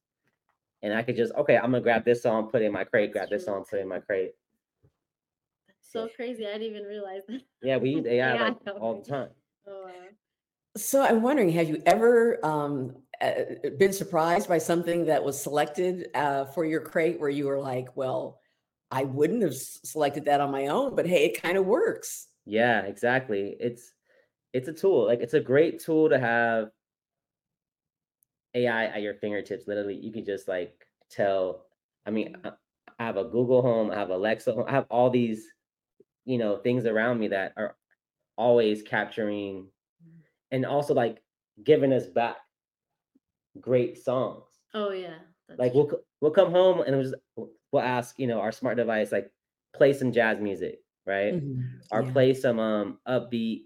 and 0.82 0.94
I 0.94 1.02
could 1.02 1.16
just 1.16 1.32
okay, 1.34 1.56
I'm 1.56 1.70
gonna 1.70 1.80
grab 1.80 2.04
this 2.04 2.22
song, 2.22 2.48
put 2.48 2.62
it 2.62 2.66
in 2.66 2.72
my 2.72 2.84
crate, 2.84 3.12
grab 3.12 3.28
this 3.30 3.44
song, 3.44 3.64
put 3.68 3.78
it 3.78 3.82
in 3.82 3.88
my 3.88 4.00
crate. 4.00 4.32
so 5.82 6.08
crazy! 6.14 6.46
I 6.46 6.52
didn't 6.52 6.76
even 6.76 6.84
realize 6.84 7.22
that. 7.28 7.42
Yeah, 7.62 7.76
we 7.76 7.90
use 7.90 8.06
AI 8.08 8.42
like 8.42 8.56
all 8.80 9.02
the 9.02 9.08
time. 9.08 9.28
Oh, 9.66 9.84
wow. 9.86 9.92
So 10.76 11.02
I'm 11.02 11.22
wondering, 11.22 11.50
have 11.50 11.68
you 11.68 11.82
ever 11.84 12.44
um, 12.46 12.96
uh, 13.20 13.32
been 13.76 13.92
surprised 13.92 14.48
by 14.48 14.58
something 14.58 15.04
that 15.06 15.22
was 15.22 15.40
selected 15.40 16.08
uh, 16.14 16.44
for 16.46 16.64
your 16.64 16.80
crate 16.80 17.18
where 17.20 17.28
you 17.28 17.46
were 17.46 17.58
like, 17.58 17.96
well, 17.96 18.40
I 18.90 19.04
wouldn't 19.04 19.42
have 19.42 19.54
selected 19.54 20.24
that 20.26 20.40
on 20.40 20.50
my 20.50 20.68
own, 20.68 20.94
but 20.94 21.06
hey, 21.06 21.26
it 21.26 21.42
kind 21.42 21.56
of 21.56 21.66
works. 21.66 22.28
Yeah, 22.46 22.82
exactly. 22.82 23.56
It's 23.60 23.94
it's 24.52 24.68
a 24.68 24.72
tool. 24.72 25.06
Like 25.06 25.20
it's 25.20 25.34
a 25.34 25.40
great 25.40 25.80
tool 25.80 26.08
to 26.08 26.18
have 26.18 26.70
AI 28.54 28.86
at 28.86 29.02
your 29.02 29.14
fingertips. 29.14 29.66
Literally, 29.66 29.96
you 29.96 30.12
can 30.12 30.24
just 30.24 30.48
like 30.48 30.86
tell. 31.10 31.66
I 32.06 32.10
mean, 32.10 32.34
mm-hmm. 32.34 32.48
I 32.98 33.04
have 33.06 33.16
a 33.16 33.24
Google 33.24 33.62
Home, 33.62 33.90
I 33.90 33.96
have 33.96 34.10
Alexa, 34.10 34.54
I 34.68 34.70
have 34.70 34.86
all 34.90 35.08
these, 35.08 35.46
you 36.26 36.36
know, 36.36 36.58
things 36.58 36.84
around 36.84 37.18
me 37.18 37.28
that 37.28 37.54
are 37.56 37.76
always 38.36 38.82
capturing 38.82 39.66
mm-hmm. 40.02 40.20
and 40.50 40.66
also 40.66 40.92
like 40.92 41.22
giving 41.64 41.92
us 41.92 42.06
back 42.06 42.36
great 43.58 44.02
songs. 44.02 44.44
Oh 44.74 44.92
yeah. 44.92 45.16
Like 45.58 45.74
we'll 45.74 45.90
we'll 46.20 46.30
come 46.30 46.50
home 46.50 46.80
and 46.80 46.94
we'll, 46.94 47.04
just, 47.04 47.14
we'll 47.72 47.82
ask, 47.82 48.18
you 48.18 48.26
know, 48.26 48.40
our 48.40 48.52
smart 48.52 48.76
device 48.76 49.12
like 49.12 49.30
play 49.74 49.92
some 49.92 50.12
jazz 50.12 50.38
music, 50.38 50.80
right? 51.06 51.34
Mm-hmm. 51.34 51.60
Or 51.90 52.02
yeah. 52.02 52.12
play 52.12 52.34
some 52.34 52.58
um 52.58 52.98
upbeat 53.08 53.62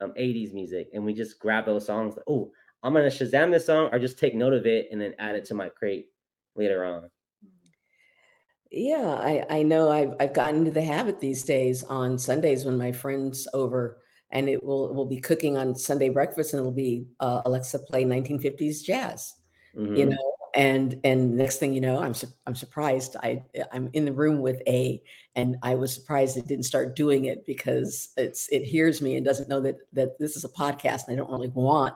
um, 0.00 0.12
80s 0.18 0.54
music 0.54 0.90
and 0.94 1.04
we 1.04 1.12
just 1.12 1.38
grab 1.38 1.66
those 1.66 1.86
songs. 1.86 2.14
like, 2.16 2.24
Oh, 2.28 2.52
I'm 2.84 2.92
gonna 2.92 3.06
Shazam 3.06 3.50
this 3.50 3.66
song 3.66 3.88
or 3.92 3.98
just 3.98 4.18
take 4.18 4.34
note 4.34 4.52
of 4.52 4.66
it 4.66 4.88
and 4.92 5.00
then 5.00 5.14
add 5.18 5.34
it 5.34 5.46
to 5.46 5.54
my 5.54 5.70
crate 5.70 6.08
later 6.54 6.84
on. 6.84 7.10
Yeah, 8.70 9.18
I, 9.20 9.44
I 9.48 9.62
know 9.62 9.90
I've 9.90 10.12
I've 10.20 10.34
gotten 10.34 10.56
into 10.56 10.70
the 10.70 10.82
habit 10.82 11.18
these 11.18 11.42
days 11.44 11.82
on 11.84 12.18
Sundays 12.18 12.64
when 12.66 12.76
my 12.76 12.92
friends 12.92 13.48
over 13.54 14.02
and 14.30 14.48
it 14.48 14.62
will 14.62 14.92
will 14.92 15.06
be 15.06 15.18
cooking 15.18 15.56
on 15.56 15.74
Sunday 15.74 16.10
breakfast 16.10 16.52
and 16.52 16.60
it'll 16.60 16.72
be 16.72 17.06
uh, 17.20 17.40
Alexa 17.46 17.78
play 17.80 18.04
1950s 18.04 18.84
jazz. 18.84 19.34
Mm-hmm. 19.74 19.96
You 19.96 20.06
know, 20.06 20.34
and 20.54 21.00
and 21.04 21.36
next 21.36 21.58
thing 21.58 21.74
you 21.74 21.80
know 21.80 21.98
i'm 21.98 22.14
su- 22.14 22.32
i'm 22.46 22.54
surprised 22.54 23.16
i 23.22 23.42
i'm 23.72 23.90
in 23.92 24.04
the 24.04 24.12
room 24.12 24.40
with 24.40 24.62
a 24.68 25.02
and 25.34 25.56
i 25.62 25.74
was 25.74 25.92
surprised 25.92 26.36
it 26.36 26.46
didn't 26.46 26.64
start 26.64 26.94
doing 26.94 27.24
it 27.24 27.44
because 27.44 28.10
it's 28.16 28.48
it 28.50 28.62
hears 28.62 29.02
me 29.02 29.16
and 29.16 29.26
doesn't 29.26 29.48
know 29.48 29.60
that 29.60 29.76
that 29.92 30.18
this 30.18 30.36
is 30.36 30.44
a 30.44 30.48
podcast 30.48 31.08
and 31.08 31.14
i 31.14 31.16
don't 31.16 31.30
really 31.30 31.48
want 31.48 31.94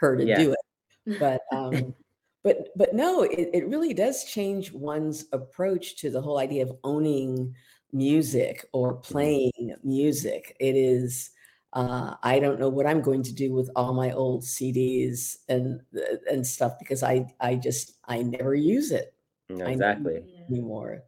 her 0.00 0.16
to 0.16 0.24
yeah. 0.24 0.38
do 0.38 0.52
it 0.52 1.18
but 1.18 1.42
um 1.56 1.94
but 2.42 2.68
but 2.76 2.94
no 2.94 3.22
it, 3.22 3.50
it 3.52 3.68
really 3.68 3.94
does 3.94 4.24
change 4.24 4.72
one's 4.72 5.26
approach 5.32 5.96
to 5.96 6.10
the 6.10 6.20
whole 6.20 6.38
idea 6.38 6.62
of 6.62 6.72
owning 6.84 7.54
music 7.92 8.64
or 8.72 8.94
mm-hmm. 8.94 9.12
playing 9.12 9.74
music 9.84 10.56
it 10.58 10.74
is 10.74 11.30
uh, 11.72 12.14
I 12.22 12.40
don't 12.40 12.58
know 12.58 12.68
what 12.68 12.86
I'm 12.86 13.00
going 13.00 13.22
to 13.22 13.32
do 13.32 13.52
with 13.52 13.70
all 13.76 13.94
my 13.94 14.10
old 14.10 14.42
CDs 14.42 15.36
and 15.48 15.80
uh, 15.96 16.16
and 16.30 16.44
stuff 16.44 16.78
because 16.78 17.02
I 17.02 17.32
I 17.40 17.54
just 17.54 17.92
I 18.06 18.22
never 18.22 18.54
use 18.54 18.90
it. 18.90 19.14
No, 19.48 19.66
exactly 19.66 20.22
anymore. 20.48 21.02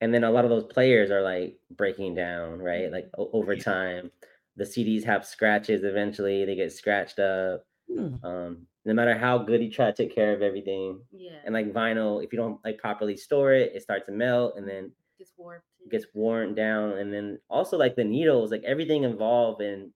And 0.00 0.14
then 0.14 0.22
a 0.22 0.30
lot 0.30 0.44
of 0.44 0.50
those 0.50 0.66
players 0.66 1.10
are 1.10 1.22
like 1.22 1.58
breaking 1.72 2.14
down, 2.14 2.60
right? 2.60 2.92
Like 2.92 3.10
over 3.16 3.56
time, 3.56 4.12
the 4.56 4.64
CDs 4.64 5.04
have 5.04 5.26
scratches. 5.26 5.82
Eventually, 5.82 6.44
they 6.44 6.54
get 6.54 6.72
scratched 6.72 7.18
up. 7.18 7.64
Hmm. 7.88 8.24
Um, 8.24 8.66
no 8.84 8.94
matter 8.94 9.16
how 9.16 9.38
good 9.38 9.62
you 9.62 9.70
try 9.70 9.86
to 9.86 9.92
take 9.92 10.14
care 10.14 10.34
of 10.34 10.42
everything, 10.42 11.00
yeah. 11.10 11.38
And 11.44 11.54
like 11.54 11.72
vinyl, 11.72 12.22
if 12.24 12.32
you 12.32 12.38
don't 12.38 12.58
like 12.64 12.78
properly 12.78 13.16
store 13.16 13.52
it, 13.52 13.72
it 13.74 13.82
starts 13.82 14.06
to 14.06 14.12
melt, 14.12 14.54
and 14.56 14.68
then 14.68 14.92
gets 15.18 15.32
warped 15.36 15.64
gets 15.90 16.06
worn 16.14 16.54
down 16.54 16.92
and 16.98 17.12
then 17.12 17.38
also 17.48 17.76
like 17.76 17.96
the 17.96 18.04
needles 18.04 18.50
like 18.50 18.62
everything 18.64 19.04
involved 19.04 19.62
in 19.62 19.90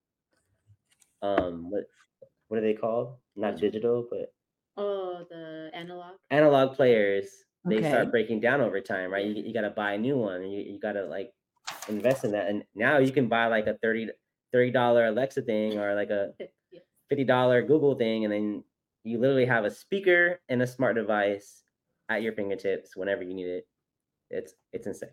um 1.23 1.71
what 1.71 1.85
what 2.49 2.59
are 2.59 2.63
they 2.63 2.75
called 2.75 3.17
not 3.37 3.57
digital 3.57 4.07
but 4.11 4.33
oh 4.77 5.25
the 5.31 5.71
analog 5.75 6.15
analog 6.31 6.75
players 6.75 7.27
they 7.65 7.77
okay. 7.77 7.91
start 7.91 8.11
breaking 8.11 8.41
down 8.41 8.61
over 8.61 8.81
time 8.81 9.11
right 9.11 9.27
you, 9.27 9.43
you 9.45 9.55
got 9.55 9.61
to 9.61 9.71
buy 9.71 9.93
a 9.93 9.99
new 9.99 10.17
one 10.17 10.43
and 10.43 10.53
you, 10.53 10.61
you 10.61 10.81
got 10.81 10.93
to 10.93 11.05
like 11.05 11.33
invest 11.89 12.25
in 12.25 12.33
that 12.33 12.49
and 12.49 12.65
now 12.75 12.99
you 12.99 13.13
can 13.13 13.29
buy 13.29 13.47
like 13.47 13.67
a 13.67 13.75
30 13.83 14.09
30 14.53 14.71
dollar 14.71 15.07
alexa 15.07 15.43
thing 15.43 15.79
or 15.79 15.95
like 15.95 16.11
a 16.11 16.33
50 17.13 17.25
dollar 17.25 17.61
google 17.61 17.95
thing 17.95 18.25
and 18.25 18.33
then 18.33 18.65
you 19.05 19.19
literally 19.19 19.45
have 19.45 19.67
a 19.67 19.71
speaker 19.71 20.41
and 20.49 20.63
a 20.63 20.67
smart 20.67 20.97
device 20.97 21.63
at 22.09 22.23
your 22.23 22.33
fingertips 22.33 22.97
whenever 22.97 23.23
you 23.23 23.35
need 23.35 23.49
it 23.49 23.67
it's 24.31 24.55
it's 24.73 24.87
insane 24.87 25.11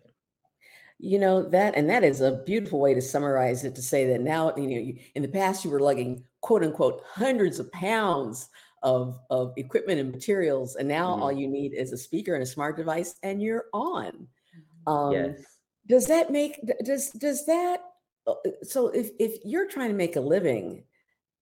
you 0.98 1.18
know 1.18 1.42
that 1.42 1.74
and 1.76 1.90
that 1.90 2.02
is 2.02 2.22
a 2.22 2.42
beautiful 2.46 2.80
way 2.80 2.94
to 2.94 3.02
summarize 3.02 3.64
it 3.64 3.74
to 3.74 3.82
say 3.82 4.06
that 4.06 4.22
now 4.22 4.54
you 4.56 4.66
know 4.66 4.98
in 5.14 5.20
the 5.20 5.28
past 5.28 5.62
you 5.62 5.70
were 5.70 5.78
lugging 5.78 6.24
quote 6.40 6.64
unquote 6.64 7.02
hundreds 7.06 7.58
of 7.58 7.70
pounds 7.72 8.48
of 8.82 9.20
of 9.28 9.52
equipment 9.58 10.00
and 10.00 10.10
materials 10.10 10.76
and 10.76 10.88
now 10.88 11.12
mm-hmm. 11.12 11.22
all 11.22 11.32
you 11.32 11.48
need 11.48 11.74
is 11.74 11.92
a 11.92 11.98
speaker 11.98 12.32
and 12.32 12.42
a 12.42 12.46
smart 12.46 12.78
device 12.78 13.16
and 13.22 13.42
you're 13.42 13.66
on 13.74 14.10
mm-hmm. 14.10 14.90
um 14.90 15.12
yes. 15.12 15.38
does 15.86 16.06
that 16.06 16.30
make 16.30 16.58
does 16.82 17.10
does 17.10 17.44
that 17.44 17.82
uh, 18.26 18.32
so 18.62 18.88
if 18.88 19.10
if 19.18 19.36
you're 19.44 19.68
trying 19.68 19.90
to 19.90 19.94
make 19.94 20.16
a 20.16 20.20
living 20.20 20.82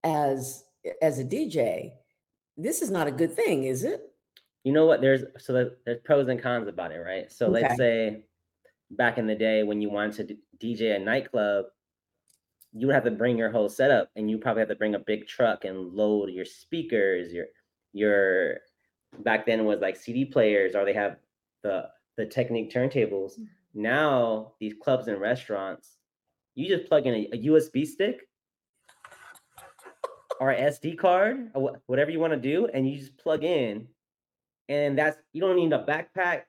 as 0.04 0.64
as 1.02 1.18
a 1.18 1.24
dj 1.24 1.92
this 2.56 2.82
is 2.82 2.90
not 2.90 3.06
a 3.06 3.12
good 3.12 3.34
thing 3.34 3.64
is 3.64 3.84
it 3.84 4.12
you 4.64 4.72
know 4.72 4.86
what 4.86 5.00
there's 5.00 5.24
so 5.38 5.70
there's 5.84 5.98
pros 6.04 6.28
and 6.28 6.42
cons 6.42 6.68
about 6.68 6.92
it 6.92 6.98
right 6.98 7.30
so 7.32 7.46
okay. 7.46 7.62
let's 7.62 7.76
say 7.76 8.22
back 8.90 9.18
in 9.18 9.26
the 9.26 9.34
day 9.34 9.62
when 9.62 9.80
you 9.80 9.90
wanted 9.90 10.28
to 10.28 10.36
DJ 10.60 10.96
a 10.96 10.98
nightclub, 10.98 11.66
you 12.72 12.86
would 12.86 12.94
have 12.94 13.04
to 13.04 13.10
bring 13.10 13.38
your 13.38 13.50
whole 13.50 13.68
setup 13.68 14.10
and 14.16 14.30
you 14.30 14.38
probably 14.38 14.60
have 14.60 14.68
to 14.68 14.76
bring 14.76 14.94
a 14.94 15.00
big 15.00 15.26
truck 15.26 15.64
and 15.64 15.92
load 15.94 16.30
your 16.30 16.44
speakers, 16.44 17.32
your 17.32 17.46
your 17.92 18.58
back 19.20 19.46
then 19.46 19.64
was 19.64 19.80
like 19.80 19.96
CD 19.96 20.24
players 20.24 20.74
or 20.74 20.84
they 20.84 20.92
have 20.92 21.16
the 21.62 21.88
the 22.16 22.26
Technics 22.26 22.74
turntables. 22.74 23.32
Mm-hmm. 23.32 23.44
Now 23.74 24.52
these 24.60 24.74
clubs 24.82 25.08
and 25.08 25.20
restaurants, 25.20 25.96
you 26.54 26.68
just 26.68 26.88
plug 26.88 27.06
in 27.06 27.14
a, 27.14 27.28
a 27.32 27.46
USB 27.46 27.86
stick 27.86 28.27
or 30.40 30.54
SD 30.54 30.98
card 30.98 31.50
or 31.54 31.80
whatever 31.86 32.10
you 32.10 32.20
want 32.20 32.32
to 32.32 32.38
do, 32.38 32.66
and 32.66 32.88
you 32.88 32.98
just 32.98 33.16
plug 33.18 33.44
in, 33.44 33.86
and 34.68 34.98
that's 34.98 35.16
you 35.32 35.40
don't 35.40 35.56
need 35.56 35.72
a 35.72 35.84
backpack. 35.84 36.42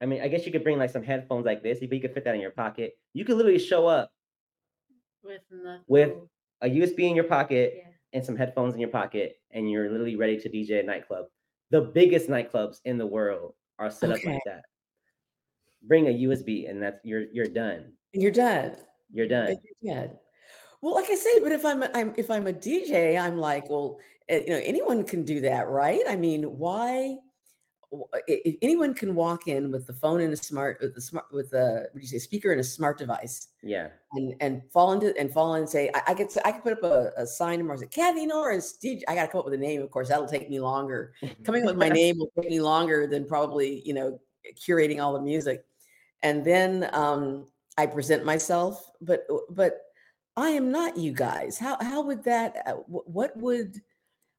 I 0.00 0.06
mean, 0.06 0.22
I 0.22 0.28
guess 0.28 0.46
you 0.46 0.52
could 0.52 0.64
bring 0.64 0.78
like 0.78 0.90
some 0.90 1.02
headphones 1.02 1.44
like 1.44 1.62
this, 1.62 1.80
but 1.80 1.92
you 1.92 2.00
could 2.00 2.14
fit 2.14 2.24
that 2.24 2.34
in 2.34 2.40
your 2.40 2.50
pocket. 2.50 2.96
You 3.12 3.24
could 3.24 3.36
literally 3.36 3.58
show 3.58 3.86
up 3.86 4.12
with 5.22 5.42
with 5.86 6.12
a 6.62 6.66
USB 6.66 7.00
in 7.00 7.14
your 7.14 7.24
pocket 7.24 7.74
yeah. 7.76 7.90
and 8.12 8.24
some 8.24 8.36
headphones 8.36 8.74
in 8.74 8.80
your 8.80 8.90
pocket, 8.90 9.36
and 9.50 9.70
you're 9.70 9.90
literally 9.90 10.16
ready 10.16 10.38
to 10.38 10.48
DJ 10.48 10.80
a 10.80 10.82
nightclub. 10.82 11.26
The 11.70 11.80
biggest 11.80 12.28
nightclubs 12.28 12.80
in 12.84 12.98
the 12.98 13.06
world 13.06 13.54
are 13.78 13.90
set 13.90 14.10
okay. 14.10 14.20
up 14.20 14.26
like 14.26 14.42
that. 14.46 14.62
Bring 15.82 16.08
a 16.08 16.10
USB, 16.10 16.68
and 16.68 16.82
that's 16.82 16.98
you're 17.04 17.24
you're 17.32 17.46
done. 17.46 17.92
You're 18.12 18.32
done. 18.32 18.76
You're 19.12 19.28
done. 19.28 19.56
You're 19.82 19.94
done. 19.94 20.10
Well, 20.82 20.94
like 20.94 21.10
I 21.10 21.14
say, 21.14 21.40
but 21.40 21.52
if 21.52 21.64
I'm, 21.64 21.82
a, 21.82 21.90
I'm 21.94 22.14
if 22.16 22.30
I'm 22.30 22.46
a 22.46 22.52
DJ, 22.52 23.20
I'm 23.20 23.36
like, 23.36 23.68
well, 23.68 23.98
eh, 24.28 24.42
you 24.46 24.50
know, 24.50 24.60
anyone 24.64 25.04
can 25.04 25.24
do 25.24 25.40
that, 25.42 25.68
right? 25.68 26.00
I 26.08 26.16
mean, 26.16 26.44
why? 26.44 27.18
if 28.28 28.56
anyone 28.62 28.94
can 28.94 29.14
walk 29.14 29.48
in 29.48 29.70
with 29.72 29.86
the 29.86 29.92
phone 29.92 30.20
and 30.20 30.32
a 30.32 30.36
smart 30.36 30.78
with 30.80 30.94
the 30.94 31.00
smart 31.00 31.26
with 31.32 31.52
a 31.54 31.88
what 31.90 31.94
do 31.94 32.00
you 32.00 32.06
say 32.06 32.18
speaker 32.18 32.52
and 32.52 32.60
a 32.60 32.64
smart 32.64 32.96
device 32.96 33.48
yeah 33.62 33.88
and 34.12 34.34
and 34.40 34.62
fall 34.72 34.92
into 34.92 35.16
and 35.18 35.32
fall 35.32 35.54
in 35.54 35.62
and 35.62 35.68
say 35.68 35.90
i, 35.94 36.02
I 36.08 36.14
could 36.14 36.28
i 36.44 36.52
could 36.52 36.62
put 36.62 36.72
up 36.72 36.84
a, 36.84 37.12
a 37.22 37.26
sign 37.26 37.58
tomorrow 37.58 37.78
say 37.78 37.86
kathy 37.86 38.26
norris 38.26 38.78
DJ. 38.82 39.02
i 39.08 39.14
gotta 39.14 39.26
come 39.26 39.40
up 39.40 39.44
with 39.44 39.54
a 39.54 39.58
name 39.58 39.82
of 39.82 39.90
course 39.90 40.08
that'll 40.08 40.28
take 40.28 40.48
me 40.48 40.60
longer 40.60 41.14
coming 41.42 41.62
up 41.62 41.68
with 41.68 41.78
my 41.78 41.88
name 42.00 42.18
will 42.18 42.30
take 42.40 42.50
me 42.50 42.60
longer 42.60 43.08
than 43.08 43.24
probably 43.24 43.82
you 43.84 43.92
know 43.92 44.20
curating 44.54 45.02
all 45.02 45.12
the 45.12 45.20
music 45.20 45.64
and 46.22 46.44
then 46.44 46.88
um 46.92 47.44
i 47.76 47.86
present 47.86 48.24
myself 48.24 48.88
but 49.00 49.26
but 49.50 49.80
i 50.40 50.50
am 50.50 50.70
not 50.70 50.96
you 50.96 51.12
guys. 51.12 51.58
How 51.58 51.76
how 51.80 52.02
would 52.02 52.24
that 52.24 52.62
uh, 52.66 52.72
what 52.86 53.36
would 53.36 53.80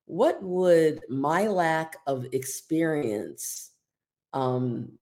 what 0.05 0.41
would 0.41 1.01
my 1.09 1.47
lack 1.47 1.97
of 2.07 2.25
experience 2.33 3.71
um, 4.33 4.93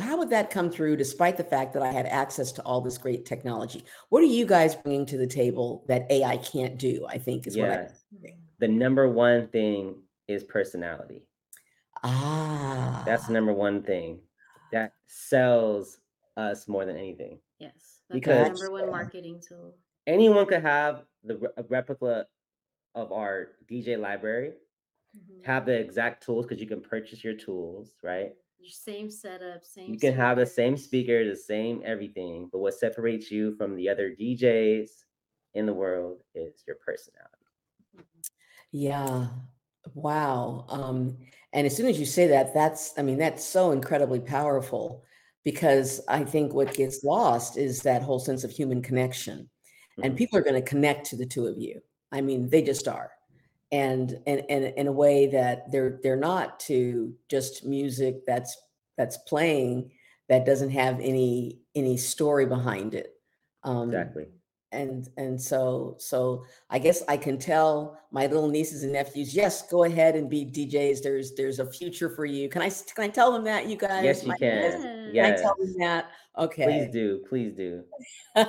how 0.00 0.18
would 0.18 0.30
that 0.30 0.50
come 0.50 0.70
through 0.70 0.96
despite 0.96 1.36
the 1.36 1.44
fact 1.44 1.72
that 1.72 1.82
i 1.82 1.90
had 1.90 2.06
access 2.06 2.52
to 2.52 2.62
all 2.62 2.80
this 2.80 2.98
great 2.98 3.24
technology? 3.24 3.84
What 4.10 4.22
are 4.22 4.26
you 4.26 4.46
guys 4.46 4.74
bringing 4.74 5.06
to 5.06 5.16
the 5.16 5.26
table 5.26 5.84
that 5.88 6.10
ai 6.10 6.36
can't 6.36 6.78
do 6.78 7.06
i 7.08 7.18
think 7.18 7.46
is 7.46 7.56
yeah. 7.56 7.68
what 7.68 7.78
i 8.24 8.34
the 8.58 8.68
number 8.68 9.08
one 9.08 9.48
thing 9.48 9.96
is 10.28 10.44
personality. 10.44 11.22
Ah. 12.04 13.02
that's 13.04 13.26
the 13.26 13.32
number 13.32 13.52
one 13.52 13.82
thing 13.82 14.20
that 14.72 14.92
sells 15.06 15.98
us 16.36 16.68
more 16.68 16.84
than 16.84 16.96
anything. 16.96 17.38
Yes 17.58 17.89
because 18.12 18.48
number 18.48 18.70
one 18.70 18.90
marketing 18.90 19.40
tool 19.46 19.74
anyone 20.06 20.46
could 20.46 20.62
have 20.62 21.02
the 21.24 21.52
replica 21.68 22.26
of 22.94 23.12
our 23.12 23.48
DJ 23.70 23.98
library, 23.98 24.52
mm-hmm. 25.16 25.44
have 25.44 25.66
the 25.66 25.78
exact 25.78 26.24
tools 26.24 26.46
because 26.46 26.60
you 26.60 26.66
can 26.66 26.80
purchase 26.80 27.22
your 27.22 27.34
tools, 27.34 27.94
right? 28.02 28.32
Your 28.58 28.70
same 28.70 29.10
setup, 29.10 29.64
same. 29.64 29.92
You 29.92 29.98
can 29.98 30.14
have 30.14 30.36
the 30.36 30.46
same 30.46 30.76
speaker, 30.76 31.28
the 31.28 31.36
same 31.36 31.82
everything, 31.84 32.48
but 32.52 32.58
what 32.58 32.74
separates 32.74 33.30
you 33.30 33.56
from 33.56 33.76
the 33.76 33.88
other 33.88 34.10
DJs 34.10 34.90
in 35.54 35.66
the 35.66 35.72
world 35.72 36.18
is 36.34 36.62
your 36.66 36.76
personality. 36.76 37.30
Mm-hmm. 37.96 38.20
Yeah. 38.72 39.28
Wow. 39.94 40.66
Um, 40.68 41.16
and 41.52 41.66
as 41.66 41.74
soon 41.76 41.86
as 41.86 41.98
you 41.98 42.06
say 42.06 42.26
that, 42.28 42.52
that's, 42.52 42.92
I 42.98 43.02
mean, 43.02 43.18
that's 43.18 43.44
so 43.44 43.72
incredibly 43.72 44.20
powerful 44.20 45.04
because 45.44 46.00
I 46.08 46.24
think 46.24 46.52
what 46.52 46.74
gets 46.74 47.04
lost 47.04 47.56
is 47.56 47.82
that 47.82 48.02
whole 48.02 48.18
sense 48.18 48.44
of 48.44 48.50
human 48.50 48.82
connection. 48.82 49.38
Mm-hmm. 49.38 50.02
And 50.04 50.16
people 50.16 50.38
are 50.38 50.42
going 50.42 50.62
to 50.62 50.68
connect 50.68 51.06
to 51.10 51.16
the 51.16 51.26
two 51.26 51.46
of 51.46 51.58
you. 51.58 51.80
I 52.12 52.20
mean, 52.20 52.48
they 52.48 52.62
just 52.62 52.88
are. 52.88 53.10
And, 53.72 54.18
and 54.26 54.42
and 54.50 54.64
in 54.64 54.88
a 54.88 54.92
way 54.92 55.28
that 55.28 55.70
they're 55.70 56.00
they're 56.02 56.16
not 56.16 56.58
to 56.60 57.14
just 57.28 57.64
music 57.64 58.26
that's 58.26 58.56
that's 58.96 59.18
playing 59.18 59.92
that 60.28 60.44
doesn't 60.44 60.70
have 60.70 60.98
any 60.98 61.60
any 61.76 61.96
story 61.96 62.46
behind 62.46 62.94
it. 62.94 63.14
Um, 63.62 63.90
exactly. 63.90 64.26
And 64.72 65.08
and 65.16 65.40
so 65.40 65.96
so 65.98 66.44
I 66.68 66.78
guess 66.78 67.02
I 67.08 67.16
can 67.16 67.38
tell 67.38 67.98
my 68.12 68.26
little 68.26 68.48
nieces 68.48 68.84
and 68.84 68.92
nephews, 68.92 69.34
yes, 69.34 69.68
go 69.68 69.84
ahead 69.84 70.14
and 70.14 70.30
be 70.30 70.44
DJs. 70.44 71.02
There's 71.02 71.34
there's 71.34 71.58
a 71.58 71.66
future 71.66 72.08
for 72.08 72.24
you. 72.24 72.48
Can 72.48 72.62
I 72.62 72.70
can 72.70 73.04
I 73.04 73.08
tell 73.08 73.32
them 73.32 73.42
that 73.44 73.66
you 73.66 73.76
guys? 73.76 74.04
Yes, 74.04 74.24
you 74.24 74.32
can. 74.38 75.10
Yes. 75.12 75.26
Can 75.26 75.34
I 75.34 75.42
tell 75.42 75.56
them 75.58 75.74
that? 75.78 76.10
Okay. 76.38 76.64
Please 76.64 76.92
do. 76.92 77.24
Please 77.28 77.52
do. 77.52 77.82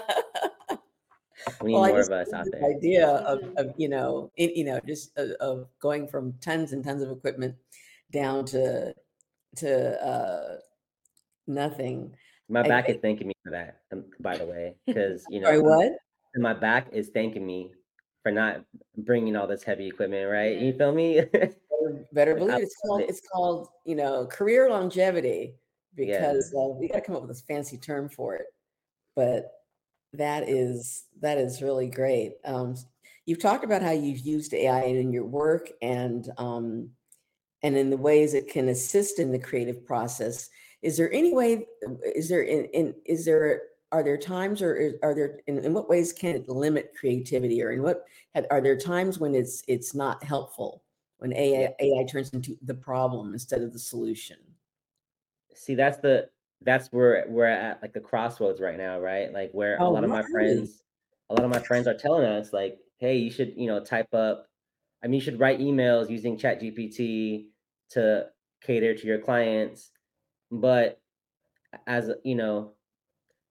We 1.61 1.71
need 1.71 1.79
well, 1.79 1.87
more 1.89 1.99
of 1.99 2.09
us 2.09 2.33
out 2.33 2.45
there. 2.51 2.63
Idea 2.63 3.07
of, 3.07 3.39
of 3.57 3.73
you 3.77 3.89
know, 3.89 4.31
it, 4.35 4.55
you 4.55 4.63
know, 4.63 4.79
just 4.85 5.17
of, 5.17 5.31
of, 5.39 5.67
going 5.79 6.07
from 6.07 6.33
tons 6.41 6.71
and 6.71 6.83
tons 6.83 7.01
of 7.01 7.09
equipment 7.09 7.55
down 8.11 8.45
to 8.45 8.93
to 9.57 10.05
uh, 10.05 10.57
nothing. 11.47 12.15
My 12.49 12.67
back 12.67 12.85
I, 12.87 12.93
is 12.93 12.97
thanking 13.01 13.27
me 13.27 13.33
for 13.43 13.51
that, 13.51 13.79
um, 13.91 14.05
by 14.19 14.37
the 14.37 14.45
way, 14.45 14.75
because 14.85 15.25
you 15.29 15.39
know, 15.41 15.47
sorry, 15.47 15.61
what? 15.61 15.93
My 16.35 16.53
back 16.53 16.87
is 16.91 17.09
thanking 17.09 17.45
me 17.45 17.71
for 18.23 18.31
not 18.31 18.63
bringing 18.97 19.35
all 19.35 19.47
this 19.47 19.63
heavy 19.63 19.87
equipment, 19.87 20.29
right? 20.29 20.57
You 20.57 20.73
feel 20.73 20.93
me? 20.93 21.21
Better 22.13 22.35
believe 22.35 22.61
it's 22.61 22.75
called 22.85 23.01
it's 23.01 23.21
called 23.31 23.67
you 23.85 23.95
know 23.95 24.27
career 24.27 24.69
longevity 24.69 25.55
because 25.95 26.51
yeah. 26.53 26.61
uh, 26.61 26.67
we 26.67 26.87
got 26.87 26.95
to 26.95 27.01
come 27.01 27.15
up 27.15 27.21
with 27.21 27.31
this 27.31 27.41
fancy 27.41 27.77
term 27.77 28.07
for 28.07 28.35
it. 28.35 28.45
But 29.15 29.51
that 30.13 30.47
is 30.47 31.05
that 31.21 31.37
is 31.37 31.61
really 31.61 31.87
great. 31.87 32.33
Um, 32.45 32.75
you've 33.25 33.41
talked 33.41 33.63
about 33.63 33.81
how 33.81 33.91
you've 33.91 34.19
used 34.19 34.53
AI 34.53 34.83
in 34.83 35.11
your 35.11 35.25
work 35.25 35.71
and 35.81 36.27
um, 36.37 36.89
and 37.63 37.75
in 37.75 37.89
the 37.89 37.97
ways 37.97 38.33
it 38.33 38.47
can 38.47 38.69
assist 38.69 39.19
in 39.19 39.31
the 39.31 39.39
creative 39.39 39.85
process. 39.85 40.49
Is 40.81 40.97
there 40.97 41.11
any 41.13 41.33
way? 41.33 41.65
Is 42.15 42.29
there 42.29 42.41
in, 42.41 42.65
in 42.65 42.95
is 43.05 43.25
there 43.25 43.61
are 43.91 44.03
there 44.03 44.17
times 44.17 44.61
or 44.61 44.93
are 45.03 45.13
there 45.13 45.39
in, 45.47 45.57
in 45.59 45.73
what 45.73 45.89
ways 45.89 46.13
can 46.13 46.35
it 46.35 46.49
limit 46.49 46.93
creativity 46.97 47.61
or 47.61 47.71
in 47.71 47.83
what 47.83 48.05
are 48.49 48.61
there 48.61 48.77
times 48.77 49.19
when 49.19 49.35
it's 49.35 49.63
it's 49.67 49.93
not 49.93 50.23
helpful 50.23 50.83
when 51.17 51.33
AI, 51.33 51.73
AI 51.79 52.05
turns 52.05 52.29
into 52.31 52.57
the 52.63 52.73
problem 52.73 53.33
instead 53.33 53.61
of 53.61 53.73
the 53.73 53.79
solution? 53.79 54.37
See, 55.53 55.75
that's 55.75 55.97
the 55.97 56.29
that's 56.61 56.87
where 56.91 57.25
we're 57.27 57.45
at 57.45 57.81
like 57.81 57.93
the 57.93 57.99
crossroads 57.99 58.61
right 58.61 58.77
now, 58.77 58.99
right? 58.99 59.31
Like 59.33 59.51
where 59.51 59.77
oh, 59.81 59.87
a 59.87 59.89
lot 59.89 60.03
of 60.03 60.09
my 60.09 60.23
friends, 60.31 60.83
a 61.29 61.33
lot 61.33 61.43
of 61.43 61.51
my 61.51 61.59
friends 61.59 61.87
are 61.87 61.97
telling 61.97 62.25
us, 62.25 62.53
like, 62.53 62.77
hey, 62.99 63.17
you 63.17 63.31
should, 63.31 63.53
you 63.57 63.67
know, 63.67 63.83
type 63.83 64.13
up. 64.13 64.47
I 65.03 65.07
mean, 65.07 65.15
you 65.15 65.21
should 65.21 65.39
write 65.39 65.59
emails 65.59 66.09
using 66.09 66.37
Chat 66.37 66.61
GPT 66.61 67.45
to 67.91 68.27
cater 68.63 68.95
to 68.95 69.07
your 69.07 69.19
clients. 69.19 69.91
But 70.51 70.99
as 71.87 72.11
you 72.23 72.35
know, 72.35 72.73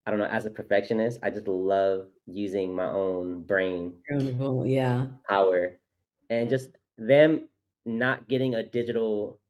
I 0.06 0.10
don't 0.10 0.18
know, 0.18 0.26
as 0.26 0.46
a 0.46 0.50
perfectionist, 0.50 1.20
I 1.22 1.30
just 1.30 1.46
love 1.46 2.06
using 2.26 2.74
my 2.74 2.86
own 2.86 3.42
brain 3.42 3.94
yeah 4.66 5.06
power 5.28 5.78
and 6.30 6.48
just 6.48 6.70
them 6.96 7.48
not 7.84 8.28
getting 8.28 8.54
a 8.54 8.62
digital 8.62 9.40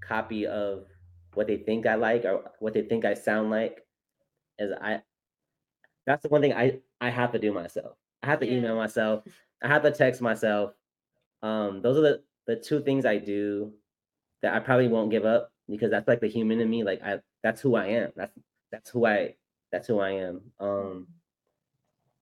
copy 0.00 0.46
of 0.46 0.86
what 1.34 1.46
they 1.46 1.56
think 1.56 1.86
I 1.86 1.94
like 1.94 2.24
or 2.24 2.50
what 2.60 2.74
they 2.74 2.82
think 2.82 3.04
I 3.04 3.14
sound 3.14 3.50
like 3.50 3.86
is 4.58 4.72
I 4.80 5.02
that's 6.06 6.22
the 6.22 6.28
one 6.28 6.40
thing 6.40 6.52
I 6.52 6.80
I 7.00 7.10
have 7.10 7.32
to 7.32 7.38
do 7.38 7.52
myself. 7.52 7.96
I 8.22 8.26
have 8.26 8.40
to 8.40 8.46
yeah. 8.46 8.58
email 8.58 8.76
myself. 8.76 9.24
I 9.62 9.68
have 9.68 9.82
to 9.82 9.90
text 9.90 10.20
myself. 10.20 10.72
Um, 11.42 11.82
those 11.82 11.96
are 11.96 12.02
the 12.02 12.22
the 12.46 12.56
two 12.56 12.80
things 12.82 13.04
I 13.04 13.18
do 13.18 13.72
that 14.42 14.54
I 14.54 14.60
probably 14.60 14.88
won't 14.88 15.10
give 15.10 15.24
up 15.24 15.52
because 15.68 15.90
that's 15.90 16.08
like 16.08 16.20
the 16.20 16.28
human 16.28 16.60
in 16.60 16.70
me. 16.70 16.82
Like 16.84 17.02
I 17.02 17.20
that's 17.42 17.60
who 17.60 17.74
I 17.76 17.86
am. 17.86 18.12
That's 18.16 18.32
that's 18.72 18.90
who 18.90 19.06
I 19.06 19.34
that's 19.70 19.86
who 19.86 20.00
I 20.00 20.10
am. 20.10 20.40
Um 20.60 21.06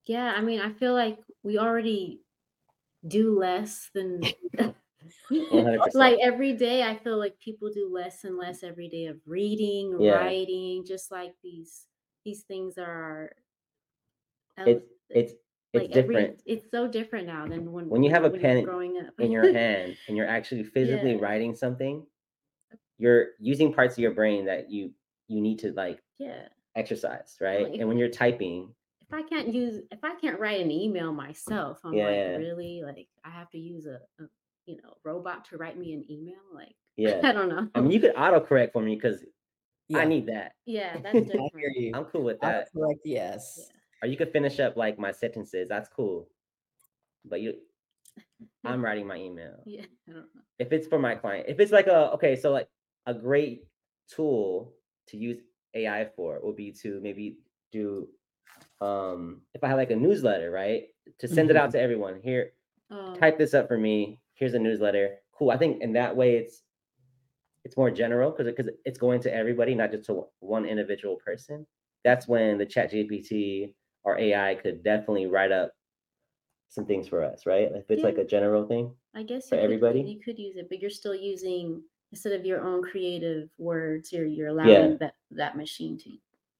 yeah, 0.06 0.34
I 0.36 0.40
mean, 0.40 0.60
I 0.60 0.72
feel 0.72 0.94
like 0.94 1.18
we 1.42 1.58
already 1.58 2.20
do 3.06 3.38
less 3.38 3.90
than 3.94 4.22
like 5.94 6.18
every 6.20 6.52
day 6.52 6.82
i 6.82 6.96
feel 6.96 7.18
like 7.18 7.38
people 7.38 7.70
do 7.72 7.88
less 7.92 8.24
and 8.24 8.36
less 8.36 8.62
every 8.62 8.88
day 8.88 9.06
of 9.06 9.16
reading 9.26 9.96
yeah. 10.00 10.12
writing 10.12 10.84
just 10.84 11.12
like 11.12 11.32
these 11.42 11.86
these 12.24 12.42
things 12.42 12.76
are 12.78 13.30
it's 14.58 14.84
it's 15.10 15.32
it's 15.72 15.82
like 15.82 15.92
different 15.92 16.30
every, 16.30 16.36
it's 16.46 16.70
so 16.70 16.88
different 16.88 17.26
now 17.26 17.46
than 17.46 17.70
when 17.70 17.88
when 17.88 18.02
you 18.02 18.10
have 18.10 18.24
a 18.24 18.30
pen 18.30 18.64
growing 18.64 18.98
up 18.98 19.12
in 19.18 19.30
your 19.30 19.52
hand 19.52 19.96
and 20.08 20.16
you're 20.16 20.28
actually 20.28 20.64
physically 20.64 21.12
yeah. 21.12 21.20
writing 21.20 21.54
something 21.54 22.04
you're 22.98 23.26
using 23.38 23.72
parts 23.72 23.94
of 23.94 23.98
your 23.98 24.12
brain 24.12 24.46
that 24.46 24.70
you 24.70 24.90
you 25.28 25.40
need 25.40 25.58
to 25.58 25.72
like 25.72 26.00
yeah 26.18 26.48
exercise 26.76 27.36
right 27.40 27.70
like 27.70 27.80
and 27.80 27.88
when 27.88 27.98
you're 27.98 28.08
typing 28.08 28.68
if 29.08 29.14
I 29.14 29.22
can't 29.22 29.52
use 29.52 29.82
if 29.90 30.00
I 30.02 30.14
can't 30.16 30.38
write 30.40 30.60
an 30.60 30.70
email 30.70 31.12
myself, 31.12 31.78
I'm 31.84 31.94
yeah. 31.94 32.06
like, 32.06 32.38
really? 32.38 32.82
Like 32.84 33.06
I 33.24 33.30
have 33.30 33.48
to 33.50 33.58
use 33.58 33.86
a, 33.86 34.00
a, 34.20 34.26
you 34.66 34.76
know, 34.76 34.94
robot 35.04 35.44
to 35.46 35.56
write 35.56 35.78
me 35.78 35.92
an 35.92 36.04
email? 36.10 36.40
Like, 36.52 36.74
yeah, 36.96 37.20
I 37.22 37.32
don't 37.32 37.48
know. 37.48 37.68
I 37.74 37.80
mean, 37.80 37.92
you 37.92 38.00
could 38.00 38.14
autocorrect 38.14 38.72
for 38.72 38.82
me 38.82 38.96
because 38.96 39.24
yeah. 39.88 39.98
I 39.98 40.04
need 40.04 40.26
that. 40.26 40.52
Yeah, 40.64 40.96
that's 41.02 41.20
different. 41.20 41.94
I'm 41.94 42.04
cool 42.06 42.22
with 42.22 42.40
that. 42.40 42.68
Autocorrect, 42.74 43.00
yes. 43.04 43.58
Yeah. 43.58 43.66
Or 44.02 44.08
you 44.08 44.16
could 44.16 44.32
finish 44.32 44.58
up 44.58 44.76
like 44.76 44.98
my 44.98 45.12
sentences. 45.12 45.68
That's 45.68 45.88
cool. 45.88 46.28
But 47.24 47.40
you, 47.40 47.54
I'm 48.64 48.84
writing 48.84 49.06
my 49.06 49.16
email. 49.16 49.62
Yeah, 49.64 49.84
I 50.08 50.12
don't 50.12 50.22
know. 50.34 50.42
If 50.58 50.72
it's 50.72 50.88
for 50.88 50.98
my 50.98 51.14
client, 51.14 51.46
if 51.48 51.60
it's 51.60 51.72
like 51.72 51.86
a 51.86 52.12
okay, 52.14 52.34
so 52.34 52.50
like 52.50 52.68
a 53.06 53.14
great 53.14 53.66
tool 54.08 54.74
to 55.08 55.16
use 55.16 55.38
AI 55.76 56.06
for 56.16 56.40
would 56.42 56.56
be 56.56 56.72
to 56.82 57.00
maybe 57.02 57.38
do 57.70 58.08
um 58.80 59.42
if 59.54 59.62
I 59.62 59.68
have 59.68 59.76
like 59.76 59.90
a 59.90 59.96
newsletter, 59.96 60.50
right? 60.50 60.84
To 61.20 61.28
send 61.28 61.48
mm-hmm. 61.48 61.56
it 61.56 61.60
out 61.60 61.70
to 61.72 61.80
everyone. 61.80 62.20
Here, 62.22 62.52
oh. 62.90 63.14
type 63.16 63.38
this 63.38 63.54
up 63.54 63.68
for 63.68 63.78
me 63.78 64.20
here's 64.36 64.54
a 64.54 64.58
newsletter. 64.58 65.16
Cool. 65.36 65.50
I 65.50 65.56
think 65.56 65.82
in 65.82 65.92
that 65.94 66.14
way 66.14 66.36
it's 66.36 66.62
it's 67.64 67.76
more 67.76 67.90
general 67.90 68.30
because 68.30 68.46
because 68.46 68.72
it's 68.84 68.98
going 68.98 69.20
to 69.22 69.34
everybody, 69.34 69.74
not 69.74 69.90
just 69.90 70.06
to 70.06 70.26
one 70.38 70.64
individual 70.64 71.16
person. 71.16 71.66
That's 72.04 72.28
when 72.28 72.58
the 72.58 72.66
Chat 72.66 72.92
GPT 72.92 73.74
or 74.04 74.16
AI 74.18 74.54
could 74.54 74.84
definitely 74.84 75.26
write 75.26 75.50
up 75.50 75.72
some 76.68 76.86
things 76.86 77.08
for 77.08 77.24
us, 77.24 77.44
right? 77.44 77.68
If 77.74 77.90
it's 77.90 78.00
yeah. 78.00 78.06
like 78.06 78.18
a 78.18 78.24
general 78.24 78.66
thing. 78.66 78.94
I 79.14 79.24
guess 79.24 79.48
for 79.48 79.56
you 79.56 79.62
everybody, 79.62 80.02
you 80.02 80.20
could 80.20 80.38
use 80.38 80.56
it, 80.56 80.68
but 80.68 80.80
you're 80.80 80.90
still 80.90 81.14
using 81.14 81.82
instead 82.12 82.32
of 82.32 82.44
your 82.44 82.62
own 82.62 82.82
creative 82.82 83.48
words, 83.58 84.12
you're 84.12 84.26
you're 84.26 84.48
allowing 84.48 84.92
yeah. 84.92 84.96
that 85.00 85.14
that 85.32 85.56
machine 85.56 85.98
to, 85.98 86.10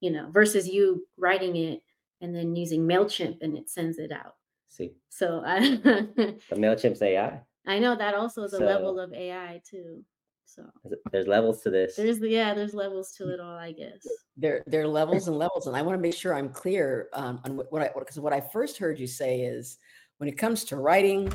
you 0.01 0.11
know, 0.11 0.29
versus 0.31 0.69
you 0.69 1.07
writing 1.17 1.57
it 1.57 1.83
and 2.21 2.35
then 2.35 2.57
using 2.57 2.87
Mailchimp 2.87 3.39
and 3.43 3.57
it 3.57 3.69
sends 3.69 3.99
it 3.99 4.13
out. 4.13 4.35
See. 4.69 4.93
So 5.09 5.43
I 5.45 5.61
the 5.77 6.39
Mailchimp's 6.53 7.03
AI. 7.03 7.41
I 7.67 7.79
know 7.79 7.97
that 7.97 8.15
also 8.15 8.45
is 8.45 8.53
a 8.53 8.61
level 8.61 9.01
of 9.01 9.13
AI 9.13 9.61
too. 9.69 10.05
So 10.45 10.65
there's 11.11 11.27
levels 11.27 11.61
to 11.63 11.71
this. 11.71 11.97
There's 11.97 12.21
yeah, 12.21 12.55
there's 12.55 12.73
levels 12.73 13.13
to 13.13 13.29
it 13.31 13.41
all, 13.41 13.57
I 13.57 13.73
guess. 13.73 14.07
There 14.37 14.63
there 14.67 14.83
are 14.83 14.89
levels 14.89 15.29
and 15.29 15.37
levels, 15.37 15.67
and 15.67 15.77
I 15.77 15.83
want 15.83 15.99
to 15.99 16.01
make 16.01 16.15
sure 16.15 16.35
I'm 16.35 16.49
clear 16.49 17.09
um, 17.13 17.41
on 17.45 17.57
what, 17.57 17.73
what 17.73 17.83
I 17.83 17.91
because 17.99 18.19
what 18.21 18.33
I 18.33 18.41
first 18.41 18.79
heard 18.79 18.99
you 18.99 19.07
say 19.07 19.41
is 19.41 19.79
when 20.19 20.29
it 20.29 20.39
comes 20.39 20.65
to 20.67 20.77
writing, 20.77 21.33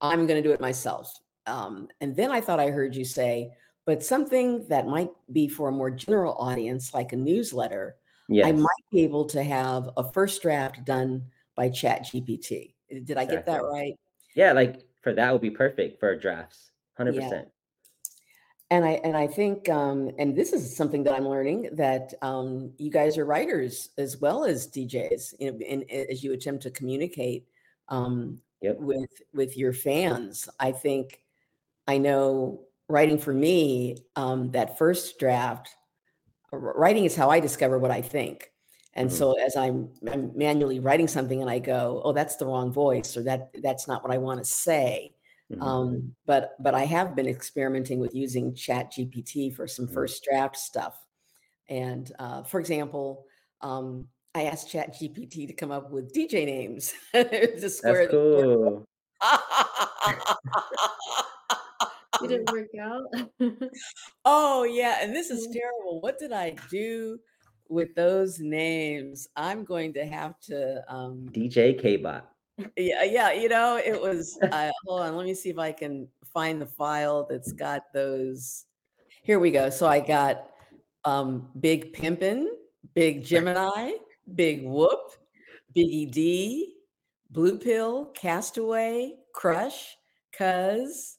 I'm 0.00 0.26
going 0.26 0.40
to 0.40 0.46
do 0.46 0.52
it 0.52 0.60
myself. 0.60 1.12
Um, 1.46 1.88
and 2.00 2.14
then 2.14 2.30
I 2.30 2.40
thought 2.40 2.60
I 2.60 2.70
heard 2.70 2.94
you 2.94 3.04
say, 3.04 3.52
but 3.84 4.02
something 4.02 4.66
that 4.68 4.86
might 4.86 5.10
be 5.32 5.48
for 5.48 5.68
a 5.68 5.72
more 5.72 5.90
general 5.90 6.34
audience, 6.34 6.94
like 6.94 7.12
a 7.12 7.16
newsletter, 7.16 7.96
yes. 8.28 8.46
I 8.46 8.52
might 8.52 8.84
be 8.92 9.02
able 9.02 9.24
to 9.26 9.42
have 9.42 9.90
a 9.96 10.12
first 10.12 10.40
draft 10.42 10.84
done 10.84 11.24
by 11.56 11.68
Chat 11.68 12.04
GPT. 12.04 12.74
Did 12.88 13.16
I 13.16 13.22
exactly. 13.22 13.36
get 13.36 13.46
that 13.46 13.62
right? 13.64 13.94
Yeah, 14.34 14.52
like 14.52 14.82
for 15.02 15.12
that 15.12 15.32
would 15.32 15.42
be 15.42 15.50
perfect 15.50 16.00
for 16.00 16.16
drafts 16.16 16.70
100% 16.98 17.14
yeah. 17.14 17.42
and 18.70 18.84
i 18.84 18.92
and 19.04 19.16
i 19.16 19.26
think 19.26 19.68
um 19.68 20.10
and 20.18 20.36
this 20.36 20.52
is 20.52 20.74
something 20.74 21.02
that 21.02 21.14
i'm 21.14 21.28
learning 21.28 21.68
that 21.72 22.14
um 22.22 22.72
you 22.78 22.90
guys 22.90 23.18
are 23.18 23.24
writers 23.24 23.90
as 23.98 24.20
well 24.20 24.44
as 24.44 24.68
djs 24.68 25.34
you 25.38 25.50
know 25.50 25.58
in, 25.58 25.84
as 25.90 26.22
you 26.22 26.32
attempt 26.32 26.62
to 26.62 26.70
communicate 26.70 27.46
um 27.88 28.40
yep. 28.60 28.78
with 28.78 29.10
with 29.34 29.56
your 29.56 29.72
fans 29.72 30.48
i 30.60 30.70
think 30.70 31.21
i 31.86 31.98
know 31.98 32.60
writing 32.88 33.18
for 33.18 33.32
me 33.32 33.96
um 34.16 34.50
that 34.50 34.78
first 34.78 35.18
draft 35.18 35.68
writing 36.52 37.04
is 37.04 37.16
how 37.16 37.30
i 37.30 37.40
discover 37.40 37.78
what 37.78 37.90
i 37.90 38.02
think 38.02 38.52
and 38.94 39.08
mm-hmm. 39.08 39.16
so 39.16 39.38
as 39.40 39.56
I'm, 39.56 39.88
I'm, 40.10 40.36
manually 40.36 40.78
writing 40.78 41.08
something 41.08 41.40
and 41.40 41.50
I 41.50 41.58
go, 41.58 42.02
oh, 42.04 42.12
that's 42.12 42.36
the 42.36 42.46
wrong 42.46 42.72
voice, 42.72 43.16
or 43.16 43.22
that 43.22 43.50
that's 43.62 43.88
not 43.88 44.02
what 44.02 44.12
I 44.12 44.18
want 44.18 44.40
to 44.40 44.44
say. 44.44 45.14
Mm-hmm. 45.50 45.62
Um, 45.62 46.14
but 46.26 46.56
but 46.60 46.74
I 46.74 46.84
have 46.84 47.16
been 47.16 47.26
experimenting 47.26 48.00
with 48.00 48.14
using 48.14 48.54
Chat 48.54 48.92
GPT 48.92 49.54
for 49.54 49.66
some 49.66 49.86
mm-hmm. 49.86 49.94
first 49.94 50.24
draft 50.24 50.56
stuff. 50.56 50.98
And 51.68 52.12
uh, 52.18 52.42
for 52.42 52.60
example, 52.60 53.24
um, 53.62 54.08
I 54.34 54.44
asked 54.44 54.70
Chat 54.70 54.94
GPT 54.94 55.46
to 55.46 55.54
come 55.54 55.70
up 55.70 55.90
with 55.90 56.14
DJ 56.14 56.44
names 56.44 56.92
to 57.12 57.70
square. 57.70 58.02
That's 58.02 58.10
cool. 58.10 58.84
Did 62.28 62.40
it 62.40 62.50
work 62.50 62.68
out? 62.80 63.02
oh 64.24 64.64
yeah, 64.64 64.98
and 65.02 65.14
this 65.14 65.30
is 65.30 65.48
terrible. 65.52 66.00
What 66.00 66.18
did 66.18 66.32
I 66.32 66.56
do? 66.70 67.18
with 67.72 67.94
those 67.94 68.38
names, 68.38 69.26
I'm 69.34 69.64
going 69.64 69.94
to 69.94 70.04
have 70.04 70.38
to 70.40 70.84
um 70.92 71.26
DJ 71.32 71.80
K-bot. 71.80 72.28
Yeah, 72.76 73.02
yeah, 73.02 73.32
you 73.32 73.48
know, 73.48 73.80
it 73.82 74.00
was 74.00 74.38
uh, 74.42 74.70
hold 74.84 75.00
on, 75.00 75.16
let 75.16 75.26
me 75.26 75.34
see 75.34 75.48
if 75.48 75.58
I 75.58 75.72
can 75.72 76.06
find 76.32 76.60
the 76.60 76.66
file 76.66 77.26
that's 77.28 77.52
got 77.52 77.82
those. 77.94 78.66
Here 79.22 79.38
we 79.38 79.50
go. 79.50 79.70
So 79.70 79.86
I 79.86 80.00
got 80.00 80.50
um 81.04 81.48
Big 81.58 81.94
Pimpin, 81.94 82.46
Big 82.94 83.24
Gemini, 83.24 83.92
Big 84.34 84.64
Whoop, 84.64 85.12
Biggie 85.74 86.10
D, 86.10 86.74
Blue 87.30 87.58
Pill, 87.58 88.06
Castaway, 88.14 89.14
Crush, 89.34 89.96
Cuz, 90.36 91.16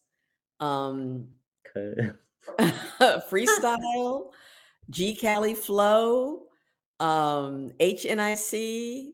um, 0.60 1.28
Freestyle, 3.30 4.32
G 4.90 5.16
Cali 5.16 5.54
Flow, 5.54 6.44
um, 7.00 7.72
HNIC, 7.80 9.12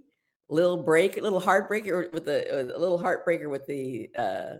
little 0.49 0.78
break, 0.78 1.17
little 1.17 1.41
heartbreaker 1.41 2.12
with 2.12 2.25
the 2.25 2.73
a 2.75 2.78
little 2.78 2.99
heartbreaker 2.99 3.49
with 3.49 3.65
the 3.67 4.10
uh, 4.17 4.56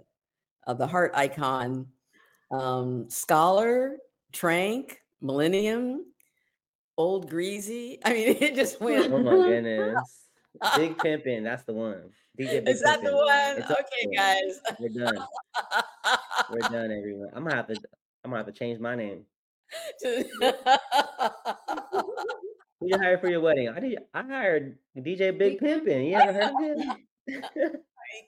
uh 0.68 0.74
the 0.74 0.88
heart 0.88 1.12
icon, 1.16 1.88
um, 2.52 3.10
Scholar, 3.10 3.98
Trank, 4.32 4.98
Millennium, 5.22 6.06
Old 6.98 7.30
Greasy. 7.30 8.00
I 8.04 8.14
mean, 8.14 8.38
it 8.42 8.56
just 8.56 8.80
went. 8.80 9.12
Oh 9.12 9.20
my 9.20 9.32
goodness. 9.32 10.29
Big 10.76 10.98
Pimpin', 10.98 11.44
that's 11.44 11.64
the 11.64 11.74
one. 11.74 12.12
DJ 12.40 12.64
Big 12.64 12.70
Is 12.70 12.82
that 12.82 13.00
Pimpin'. 13.00 13.04
the 13.06 13.16
one? 13.16 13.58
It's 13.58 13.72
okay, 13.72 14.08
guys. 14.16 14.60
We're 14.80 14.90
done. 14.90 15.18
We're 16.52 16.60
done, 16.70 16.92
everyone. 16.92 17.30
I'm 17.34 17.44
gonna 17.44 17.56
have 17.56 17.68
to. 17.68 17.76
I'm 18.24 18.32
gonna 18.32 18.44
have 18.44 18.54
to 18.54 18.58
change 18.58 18.80
my 18.80 18.96
name. 18.96 19.26
Who 20.04 20.24
you 22.88 22.98
hired 22.98 23.22
for 23.22 23.30
your 23.30 23.42
wedding? 23.42 23.70
I 23.70 23.80
did. 23.80 24.00
I 24.14 24.24
hired 24.24 24.78
DJ 24.98 25.38
Big 25.38 25.60
Pimpin'. 25.60 26.10
You 26.10 26.16
ever 26.16 26.34
heard 26.34 26.54
of 26.54 26.62
him? 26.62 26.80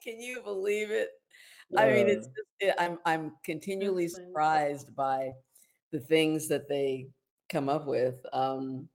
Can 0.04 0.20
you 0.20 0.42
believe 0.42 0.90
it? 0.90 1.08
I 1.76 1.86
mean, 1.90 2.08
it's 2.08 2.26
just, 2.26 2.46
it, 2.60 2.74
I'm 2.78 2.98
I'm 3.06 3.32
continually 3.44 4.08
surprised 4.08 4.94
by 4.94 5.30
the 5.90 6.00
things 6.00 6.48
that 6.48 6.68
they 6.68 7.08
come 7.50 7.68
up 7.68 7.86
with. 7.86 8.14
Um, 8.32 8.88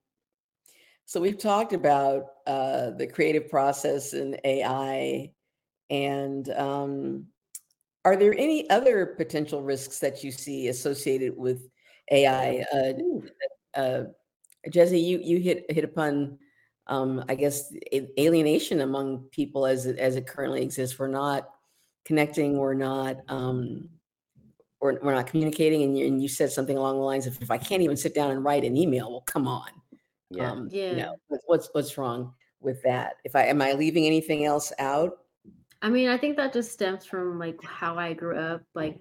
so 1.08 1.22
we've 1.22 1.38
talked 1.38 1.72
about 1.72 2.26
uh, 2.46 2.90
the 2.90 3.08
creative 3.08 3.50
process 3.50 4.12
and 4.12 4.38
AI, 4.44 5.32
and 5.90 6.50
um, 6.50 7.28
are 8.04 8.18
there 8.18 8.34
any 8.38 8.70
other 8.70 9.06
potential 9.06 9.62
risks 9.62 10.00
that 10.00 10.22
you 10.22 10.34
see 10.34 10.68
associated 10.68 11.38
with 11.38 11.70
AI? 12.12 12.66
Uh, 12.74 13.80
uh, 13.80 14.04
Jezzy, 14.68 15.02
you 15.02 15.20
you 15.24 15.40
hit 15.40 15.66
hit 15.70 15.86
upon, 15.86 16.40
um, 16.88 17.24
I 17.30 17.36
guess, 17.36 17.74
alienation 18.20 18.82
among 18.82 19.30
people 19.32 19.66
as 19.66 19.86
it, 19.86 19.98
as 20.00 20.18
it 20.18 20.28
currently 20.28 20.62
exists. 20.62 21.00
We're 21.00 21.08
not 21.08 21.50
connecting. 22.04 22.58
We're 22.58 22.74
not. 22.74 23.22
Um, 23.30 23.88
we're, 24.82 25.00
we're 25.02 25.16
not 25.16 25.28
communicating 25.28 25.84
and 25.84 25.98
you, 25.98 26.06
and 26.06 26.22
you 26.22 26.28
said 26.28 26.52
something 26.52 26.78
along 26.78 26.98
the 26.98 27.04
lines 27.04 27.26
of 27.26 27.42
if 27.42 27.50
i 27.50 27.58
can't 27.58 27.82
even 27.82 27.98
sit 27.98 28.14
down 28.14 28.30
and 28.30 28.44
write 28.44 28.64
an 28.64 28.78
email 28.78 29.10
well 29.10 29.22
come 29.22 29.48
on 29.48 29.72
yeah 30.30 30.52
um, 30.52 30.68
yeah 30.72 30.90
you 30.90 30.96
know, 30.98 31.16
what's 31.46 31.70
what's 31.74 31.98
wrong 31.98 32.34
with 32.60 32.82
that 32.84 33.16
if 33.24 33.36
i 33.36 33.44
am 33.44 33.62
i 33.62 33.74
leaving 33.74 34.06
anything 34.06 34.46
else 34.46 34.74
out 34.80 35.20
i 35.82 35.90
mean 35.90 36.10
i 36.10 36.18
think 36.18 36.36
that 36.38 36.54
just 36.54 36.72
stems 36.72 37.06
from 37.06 37.40
like 37.40 37.62
how 37.64 37.98
i 37.98 38.14
grew 38.14 38.38
up 38.38 38.62
like 38.74 39.00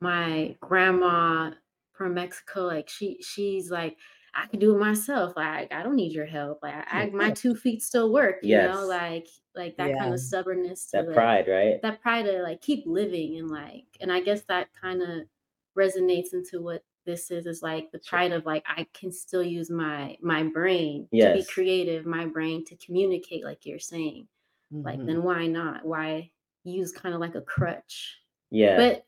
my 0.00 0.54
grandma 0.60 1.50
from 1.92 2.14
mexico 2.14 2.62
like 2.62 2.88
she 2.88 3.18
she's 3.22 3.70
like 3.70 3.96
I 4.36 4.46
can 4.46 4.60
do 4.60 4.74
it 4.74 4.78
myself. 4.78 5.32
Like 5.34 5.72
I 5.72 5.82
don't 5.82 5.96
need 5.96 6.12
your 6.12 6.26
help. 6.26 6.60
Like 6.62 6.74
I, 6.90 7.06
my 7.06 7.30
two 7.34 7.54
feet 7.54 7.82
still 7.82 8.12
work. 8.12 8.36
You 8.42 8.50
yes. 8.50 8.74
know, 8.74 8.86
like 8.86 9.26
like 9.54 9.76
that 9.78 9.90
yeah. 9.90 9.98
kind 9.98 10.14
of 10.14 10.20
stubbornness. 10.20 10.90
that 10.92 11.06
like, 11.06 11.14
pride, 11.14 11.48
right? 11.48 11.80
That 11.82 12.02
pride 12.02 12.26
to 12.26 12.42
like 12.42 12.60
keep 12.60 12.84
living 12.86 13.38
and 13.38 13.50
like, 13.50 13.86
and 14.00 14.12
I 14.12 14.20
guess 14.20 14.42
that 14.42 14.68
kind 14.78 15.02
of 15.02 15.22
resonates 15.76 16.34
into 16.34 16.62
what 16.62 16.84
this 17.06 17.30
is. 17.30 17.46
Is 17.46 17.62
like 17.62 17.90
the 17.92 18.00
pride 18.00 18.32
of 18.32 18.44
like 18.44 18.64
I 18.66 18.86
can 18.92 19.10
still 19.12 19.42
use 19.42 19.70
my 19.70 20.16
my 20.20 20.42
brain 20.42 21.08
yes. 21.10 21.32
to 21.32 21.42
be 21.42 21.52
creative, 21.52 22.04
my 22.04 22.26
brain 22.26 22.64
to 22.66 22.76
communicate, 22.76 23.44
like 23.44 23.64
you're 23.64 23.78
saying. 23.78 24.28
Mm-hmm. 24.72 24.84
Like 24.84 25.06
then 25.06 25.22
why 25.22 25.46
not? 25.46 25.84
Why 25.84 26.30
use 26.64 26.92
kind 26.92 27.14
of 27.14 27.20
like 27.20 27.36
a 27.36 27.40
crutch? 27.40 28.18
Yeah. 28.50 28.76
But 28.76 29.06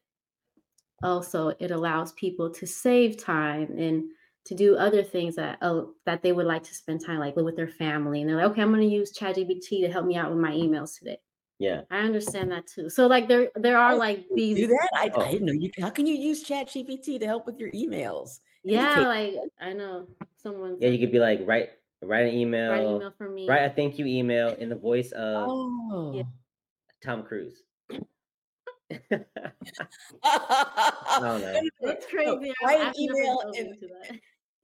also 1.02 1.52
it 1.58 1.70
allows 1.70 2.12
people 2.12 2.50
to 2.50 2.66
save 2.66 3.16
time 3.16 3.76
and 3.78 4.04
to 4.44 4.54
do 4.54 4.76
other 4.76 5.02
things 5.02 5.36
that 5.36 5.58
oh 5.62 5.92
that 6.06 6.22
they 6.22 6.32
would 6.32 6.46
like 6.46 6.62
to 6.62 6.74
spend 6.74 7.04
time 7.04 7.18
like 7.18 7.36
with 7.36 7.54
their 7.54 7.68
family 7.68 8.20
and 8.20 8.28
they're 8.28 8.36
like 8.36 8.46
okay 8.46 8.62
i'm 8.62 8.72
going 8.72 8.80
to 8.80 8.86
use 8.86 9.16
ChatGPT 9.16 9.82
to 9.82 9.92
help 9.92 10.06
me 10.06 10.16
out 10.16 10.30
with 10.30 10.40
my 10.40 10.50
emails 10.50 10.98
today 10.98 11.18
yeah 11.58 11.82
i 11.90 11.98
understand 11.98 12.50
that 12.50 12.66
too 12.66 12.88
so 12.88 13.06
like 13.06 13.28
there 13.28 13.48
there 13.56 13.78
are 13.78 13.92
oh, 13.92 13.96
like 13.96 14.24
these 14.34 14.56
do 14.56 14.66
that 14.68 14.88
I, 14.94 15.10
oh. 15.14 15.22
I 15.22 15.32
didn't 15.32 15.46
know 15.46 15.52
you 15.52 15.70
how 15.80 15.90
can 15.90 16.06
you 16.06 16.14
use 16.14 16.44
ChatGPT 16.44 17.18
to 17.18 17.26
help 17.26 17.46
with 17.46 17.58
your 17.58 17.70
emails 17.72 18.40
yeah 18.64 19.00
like 19.00 19.34
i 19.60 19.72
know 19.72 20.06
someone 20.40 20.76
yeah 20.80 20.90
you 20.90 20.98
could 20.98 21.12
be 21.12 21.18
like 21.18 21.40
write 21.44 21.70
write 22.02 22.26
an 22.26 22.34
email 22.34 22.70
write, 22.70 22.82
email 22.82 23.12
for 23.18 23.28
me. 23.28 23.48
write 23.48 23.62
a 23.62 23.70
thank 23.70 23.98
you 23.98 24.06
email 24.06 24.50
in 24.54 24.68
the 24.68 24.76
voice 24.76 25.10
of 25.12 25.48
oh. 25.48 26.12
yeah. 26.14 26.22
tom 27.04 27.22
cruise 27.22 27.62
don't 31.20 31.42
know. 31.42 31.60
It's 31.82 32.06
crazy. 32.06 32.52
Write 32.64 32.80
an 32.80 32.94
email 32.98 33.52
in, 33.54 33.76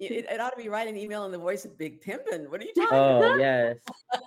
it, 0.01 0.27
it, 0.31 0.41
ought 0.41 0.51
to 0.51 0.57
be 0.57 0.69
writing 0.69 0.95
an 0.95 1.01
email 1.01 1.25
in 1.25 1.33
the 1.33 1.39
voice 1.39 1.65
of 1.65 1.79
Big 1.79 2.03
Pimpin. 2.03 2.49
What 2.51 2.61
are 2.61 2.65
you 2.65 2.75
talking 2.75 2.99
oh, 2.99 3.19
about? 3.19 3.35
Oh 3.35 3.39
yes, 3.39 3.77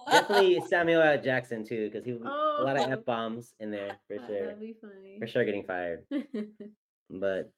definitely 0.10 0.62
Samuel 0.68 1.02
L. 1.02 1.22
Jackson 1.22 1.66
too, 1.66 1.90
because 1.90 2.06
he 2.06 2.18
oh. 2.24 2.58
a 2.60 2.64
lot 2.64 2.78
of 2.78 2.92
f 2.92 3.06
bombs 3.06 3.54
in 3.60 3.72
there 3.72 3.98
for 4.08 4.18
sure. 4.28 4.46
That'd 4.46 4.60
be 4.60 4.76
funny. 4.80 5.18
For 5.20 5.28
sure, 5.28 5.46
getting 5.46 5.64
fired. 5.64 6.04
but 7.10 7.52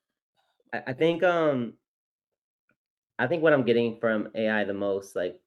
I, 0.74 0.84
I 0.88 0.94
think 0.94 1.24
um, 1.24 1.74
I 3.20 3.28
think 3.28 3.44
what 3.44 3.54
I'm 3.54 3.64
getting 3.64 3.98
from 4.00 4.30
AI 4.34 4.64
the 4.64 4.74
most, 4.74 5.16
like, 5.16 5.40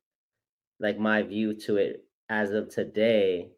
like 0.78 0.98
my 0.98 1.22
view 1.22 1.54
to 1.54 1.76
it 1.76 2.04
as 2.28 2.50
of 2.52 2.68
today, 2.68 3.50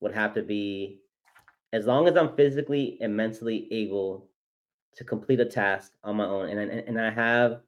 would 0.00 0.12
have 0.12 0.34
to 0.34 0.42
be 0.42 1.00
as 1.72 1.86
long 1.86 2.08
as 2.08 2.16
I'm 2.16 2.36
physically 2.36 2.98
and 3.00 3.16
mentally 3.16 3.68
able 3.70 4.28
to 4.96 5.04
complete 5.04 5.40
a 5.40 5.44
task 5.44 5.92
on 6.04 6.16
my 6.16 6.26
own, 6.26 6.50
and 6.50 6.60
and, 6.60 6.88
and 6.88 7.00
I 7.00 7.10
have 7.10 7.60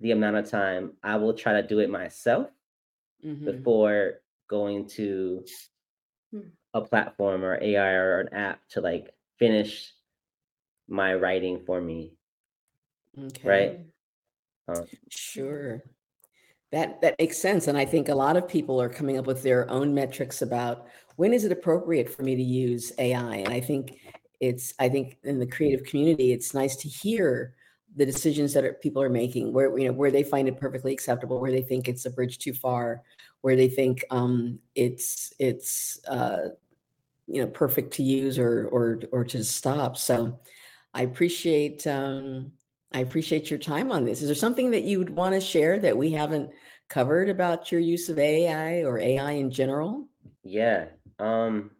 the 0.00 0.12
amount 0.12 0.36
of 0.36 0.50
time, 0.50 0.92
I 1.02 1.16
will 1.16 1.34
try 1.34 1.60
to 1.60 1.66
do 1.66 1.80
it 1.80 1.90
myself 1.90 2.48
mm-hmm. 3.24 3.44
before 3.44 4.20
going 4.48 4.88
to 4.88 5.44
hmm. 6.32 6.40
a 6.74 6.80
platform 6.80 7.44
or 7.44 7.62
AI 7.62 7.92
or 7.92 8.20
an 8.20 8.34
app 8.34 8.60
to 8.70 8.80
like 8.80 9.10
finish 9.38 9.92
my 10.88 11.14
writing 11.14 11.60
for 11.66 11.80
me. 11.80 12.12
Okay. 13.18 13.48
Right. 13.48 13.80
Um, 14.68 14.84
sure. 15.08 15.82
That 16.70 17.00
that 17.00 17.14
makes 17.18 17.38
sense, 17.38 17.66
and 17.66 17.78
I 17.78 17.86
think 17.86 18.10
a 18.10 18.14
lot 18.14 18.36
of 18.36 18.46
people 18.46 18.80
are 18.80 18.90
coming 18.90 19.18
up 19.18 19.26
with 19.26 19.42
their 19.42 19.68
own 19.70 19.94
metrics 19.94 20.42
about 20.42 20.86
when 21.16 21.32
is 21.32 21.44
it 21.44 21.52
appropriate 21.52 22.10
for 22.10 22.22
me 22.22 22.36
to 22.36 22.42
use 22.42 22.92
AI. 22.98 23.36
And 23.36 23.48
I 23.48 23.60
think 23.60 23.98
it's 24.40 24.74
I 24.78 24.90
think 24.90 25.16
in 25.24 25.38
the 25.38 25.46
creative 25.46 25.84
community, 25.84 26.32
it's 26.32 26.52
nice 26.52 26.76
to 26.76 26.88
hear 26.88 27.54
the 27.96 28.06
decisions 28.06 28.52
that 28.52 28.64
are, 28.64 28.74
people 28.74 29.02
are 29.02 29.08
making, 29.08 29.52
where 29.52 29.76
you 29.78 29.86
know 29.86 29.92
where 29.92 30.10
they 30.10 30.22
find 30.22 30.48
it 30.48 30.60
perfectly 30.60 30.92
acceptable, 30.92 31.40
where 31.40 31.50
they 31.50 31.62
think 31.62 31.88
it's 31.88 32.06
a 32.06 32.10
bridge 32.10 32.38
too 32.38 32.52
far, 32.52 33.02
where 33.40 33.56
they 33.56 33.68
think 33.68 34.04
um, 34.10 34.58
it's 34.74 35.32
it's 35.38 36.00
uh, 36.06 36.48
you 37.26 37.42
know 37.42 37.48
perfect 37.48 37.94
to 37.94 38.02
use 38.02 38.38
or 38.38 38.68
or 38.68 39.00
or 39.12 39.24
to 39.24 39.44
stop. 39.44 39.96
So 39.96 40.38
I 40.94 41.02
appreciate 41.02 41.86
um, 41.86 42.52
I 42.92 43.00
appreciate 43.00 43.50
your 43.50 43.58
time 43.58 43.92
on 43.92 44.04
this. 44.04 44.22
Is 44.22 44.28
there 44.28 44.34
something 44.34 44.70
that 44.70 44.84
you 44.84 44.98
would 44.98 45.10
want 45.10 45.34
to 45.34 45.40
share 45.40 45.78
that 45.80 45.96
we 45.96 46.10
haven't 46.12 46.50
covered 46.88 47.28
about 47.28 47.70
your 47.70 47.80
use 47.80 48.08
of 48.08 48.18
AI 48.18 48.82
or 48.84 48.98
AI 48.98 49.32
in 49.32 49.50
general? 49.50 50.08
Yeah. 50.42 50.86
Um 51.18 51.72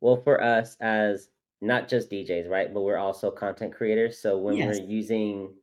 well 0.00 0.16
for 0.22 0.42
us 0.42 0.76
as 0.80 1.28
not 1.60 1.88
just 1.88 2.10
DJs, 2.10 2.48
right? 2.48 2.72
But 2.72 2.82
we're 2.82 2.98
also 2.98 3.30
content 3.30 3.74
creators. 3.74 4.18
So 4.18 4.38
when 4.38 4.56
yes. 4.56 4.78
we're 4.78 4.86
using 4.86 5.54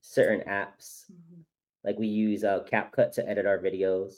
certain 0.00 0.40
apps, 0.48 1.04
mm-hmm. 1.10 1.40
like 1.84 1.98
we 1.98 2.06
use 2.06 2.44
uh, 2.44 2.60
CapCut 2.70 3.12
to 3.12 3.28
edit 3.28 3.46
our 3.46 3.58
videos. 3.58 4.14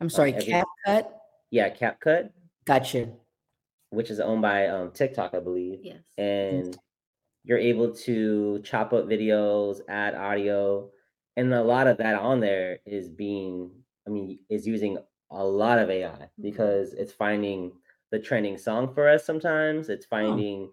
I'm 0.00 0.06
uh, 0.06 0.10
sorry, 0.10 0.34
every, 0.34 0.52
CapCut? 0.52 1.06
Yeah, 1.50 1.70
CapCut. 1.70 2.30
Gotcha. 2.64 3.08
Which 3.90 4.10
is 4.10 4.20
owned 4.20 4.42
by 4.42 4.68
um, 4.68 4.92
TikTok, 4.92 5.34
I 5.34 5.40
believe. 5.40 5.80
Yes. 5.82 5.98
And 6.16 6.78
you're 7.44 7.58
able 7.58 7.94
to 7.94 8.60
chop 8.64 8.92
up 8.92 9.06
videos, 9.06 9.80
add 9.88 10.14
audio, 10.14 10.90
and 11.36 11.52
a 11.52 11.62
lot 11.62 11.86
of 11.86 11.98
that 11.98 12.16
on 12.16 12.40
there 12.40 12.78
is 12.86 13.08
being, 13.08 13.70
I 14.06 14.10
mean, 14.10 14.38
is 14.48 14.66
using 14.66 14.98
a 15.30 15.44
lot 15.44 15.78
of 15.78 15.90
AI 15.90 16.08
mm-hmm. 16.08 16.42
because 16.42 16.92
it's 16.94 17.12
finding 17.12 17.72
the 18.10 18.18
trending 18.18 18.58
song 18.58 18.92
for 18.94 19.08
us 19.08 19.24
sometimes. 19.24 19.88
It's 19.88 20.06
oh. 20.06 20.16
finding 20.16 20.70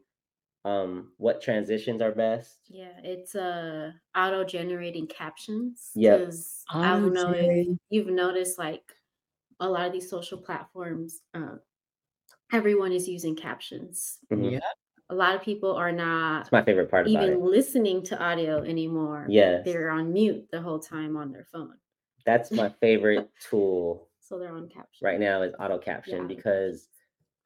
oh. 0.65 0.69
um 0.69 1.12
what 1.17 1.41
transitions 1.41 2.02
are 2.02 2.12
best. 2.12 2.58
Yeah, 2.67 2.93
it's 3.04 3.36
uh 3.36 3.91
auto 4.15 4.43
generating 4.43 5.08
captions. 5.08 5.91
Yeah. 5.95 6.30
I 6.69 6.89
don't 6.89 7.13
know 7.13 7.32
if 7.34 7.67
you've 7.89 8.08
noticed 8.08 8.58
like 8.58 8.93
a 9.60 9.69
lot 9.69 9.88
of 9.88 9.93
these 9.93 10.10
social 10.10 10.38
platforms, 10.38 11.21
um, 11.34 11.60
everyone 12.54 12.91
is 12.91 13.08
using 13.08 13.36
captions. 13.36 14.19
Mm-hmm. 14.32 14.56
Yeah. 14.56 14.60
A 15.10 15.15
lot 15.15 15.36
of 15.36 15.41
people 15.41 15.73
are 15.73 15.91
not 15.91 16.41
It's 16.41 16.52
my 16.52 16.63
favorite 16.63 16.91
part 16.91 17.08
even 17.08 17.32
it. 17.32 17.39
listening 17.39 18.04
to 18.04 18.21
audio 18.21 18.62
anymore. 18.63 19.26
Yes. 19.30 19.63
They're 19.63 19.89
on 19.89 20.12
mute 20.12 20.50
the 20.52 20.62
whole 20.62 20.80
time 20.80 21.15
on 21.15 21.32
their 21.32 21.45
phone. 21.52 21.76
That's 22.26 22.52
my 22.52 22.69
favorite 22.82 23.30
tool 23.50 24.08
so 24.28 24.38
they're 24.38 24.54
on 24.54 24.67
caption. 24.67 25.06
Right 25.06 25.19
now 25.19 25.41
is 25.41 25.54
auto 25.60 25.78
caption 25.78 26.21
yeah. 26.30 26.36
because 26.36 26.89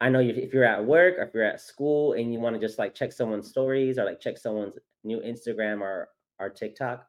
I 0.01 0.09
know 0.09 0.19
if 0.19 0.51
you're 0.51 0.65
at 0.65 0.83
work 0.83 1.19
or 1.19 1.23
if 1.23 1.33
you're 1.33 1.43
at 1.43 1.61
school 1.61 2.13
and 2.13 2.33
you 2.33 2.39
want 2.39 2.55
to 2.55 2.59
just 2.59 2.79
like 2.79 2.95
check 2.95 3.11
someone's 3.13 3.47
stories 3.47 3.99
or 3.99 4.03
like 4.03 4.19
check 4.19 4.37
someone's 4.37 4.73
new 5.03 5.19
Instagram 5.19 5.81
or 5.81 6.09
or 6.39 6.49
TikTok, 6.49 7.07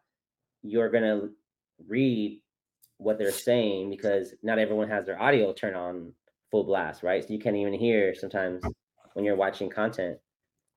you're 0.62 0.90
gonna 0.90 1.31
read 1.88 2.40
what 2.98 3.18
they're 3.18 3.33
saying 3.33 3.88
because 3.88 4.35
not 4.42 4.59
everyone 4.59 4.88
has 4.88 5.07
their 5.07 5.20
audio 5.20 5.55
turned 5.55 5.74
on 5.74 6.12
full 6.50 6.64
blast, 6.64 7.02
right? 7.02 7.26
So 7.26 7.33
you 7.33 7.38
can't 7.38 7.57
even 7.57 7.72
hear 7.72 8.14
sometimes 8.14 8.62
when 9.14 9.24
you're 9.24 9.37
watching 9.37 9.70
content. 9.70 10.18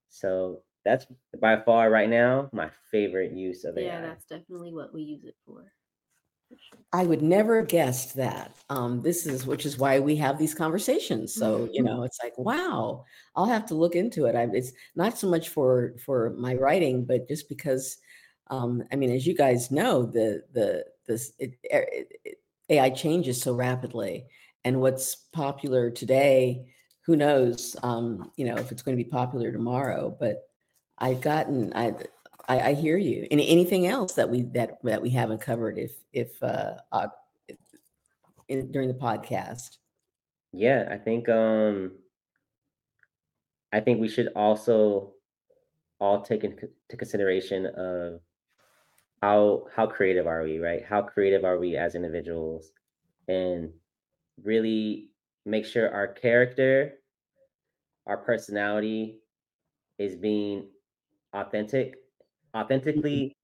So 0.07 0.61
that's 0.85 1.05
by 1.41 1.59
far 1.59 1.89
right 1.89 2.09
now 2.09 2.49
my 2.53 2.69
favorite 2.91 3.33
use 3.33 3.65
of 3.65 3.77
it. 3.77 3.83
Yeah, 3.83 3.99
that's 3.99 4.25
definitely 4.25 4.73
what 4.73 4.93
we 4.93 5.01
use 5.01 5.25
it 5.25 5.35
for. 5.45 5.65
I 6.93 7.03
would 7.03 7.21
never 7.21 7.57
have 7.59 7.67
guessed 7.67 8.15
that. 8.15 8.55
Um, 8.69 9.01
this 9.01 9.25
is 9.25 9.45
which 9.45 9.65
is 9.65 9.77
why 9.77 9.99
we 9.99 10.15
have 10.15 10.37
these 10.37 10.55
conversations. 10.55 11.33
So 11.33 11.69
you 11.71 11.83
mm-hmm. 11.83 11.85
know, 11.85 12.03
it's 12.03 12.19
like, 12.23 12.37
wow, 12.37 13.03
I'll 13.35 13.45
have 13.45 13.65
to 13.67 13.75
look 13.75 13.95
into 13.95 14.25
it. 14.25 14.35
I, 14.35 14.47
it's 14.53 14.71
not 14.95 15.17
so 15.17 15.29
much 15.29 15.49
for 15.49 15.95
for 16.05 16.31
my 16.37 16.55
writing, 16.55 17.05
but 17.05 17.27
just 17.27 17.49
because, 17.49 17.97
um, 18.49 18.83
I 18.91 18.95
mean, 18.95 19.11
as 19.11 19.27
you 19.27 19.35
guys 19.35 19.71
know, 19.71 20.05
the 20.05 20.43
the 20.53 20.85
this 21.05 21.33
it, 21.37 21.53
it, 21.63 22.11
it, 22.23 22.37
AI 22.69 22.89
changes 22.91 23.41
so 23.41 23.53
rapidly, 23.53 24.27
and 24.63 24.79
what's 24.79 25.15
popular 25.15 25.91
today, 25.91 26.65
who 27.01 27.15
knows? 27.15 27.75
Um, 27.83 28.31
you 28.37 28.45
know, 28.45 28.55
if 28.55 28.71
it's 28.71 28.81
going 28.81 28.97
to 28.97 29.03
be 29.03 29.09
popular 29.09 29.51
tomorrow. 29.51 30.15
But 30.17 30.43
I've 30.97 31.21
gotten 31.21 31.73
I 31.75 31.93
I, 32.47 32.59
I 32.59 32.73
hear 32.73 32.97
you. 32.97 33.27
And 33.31 33.41
anything 33.41 33.87
else 33.87 34.13
that 34.13 34.29
we 34.29 34.43
that 34.53 34.77
that 34.83 35.01
we 35.01 35.09
haven't 35.09 35.41
covered, 35.41 35.77
if 35.77 35.93
if 36.13 36.41
uh, 36.43 36.75
in, 38.47 38.71
during 38.71 38.87
the 38.87 38.93
podcast. 38.93 39.77
Yeah, 40.51 40.87
I 40.89 40.97
think 40.97 41.27
um 41.29 41.93
I 43.73 43.79
think 43.79 43.99
we 43.99 44.07
should 44.07 44.29
also 44.35 45.13
all 45.99 46.21
take 46.21 46.43
into 46.43 46.69
consideration 46.89 47.65
of 47.65 48.21
how 49.21 49.65
how 49.75 49.87
creative 49.87 50.27
are 50.27 50.43
we, 50.43 50.59
right? 50.59 50.83
How 50.85 51.01
creative 51.01 51.43
are 51.43 51.57
we 51.57 51.75
as 51.75 51.95
individuals, 51.95 52.71
and 53.27 53.71
really 54.43 55.09
make 55.45 55.65
sure 55.65 55.91
our 55.91 56.07
character, 56.07 56.99
our 58.05 58.17
personality, 58.17 59.19
is 59.97 60.15
being 60.15 60.67
authentic 61.33 61.95
authentically 62.55 63.35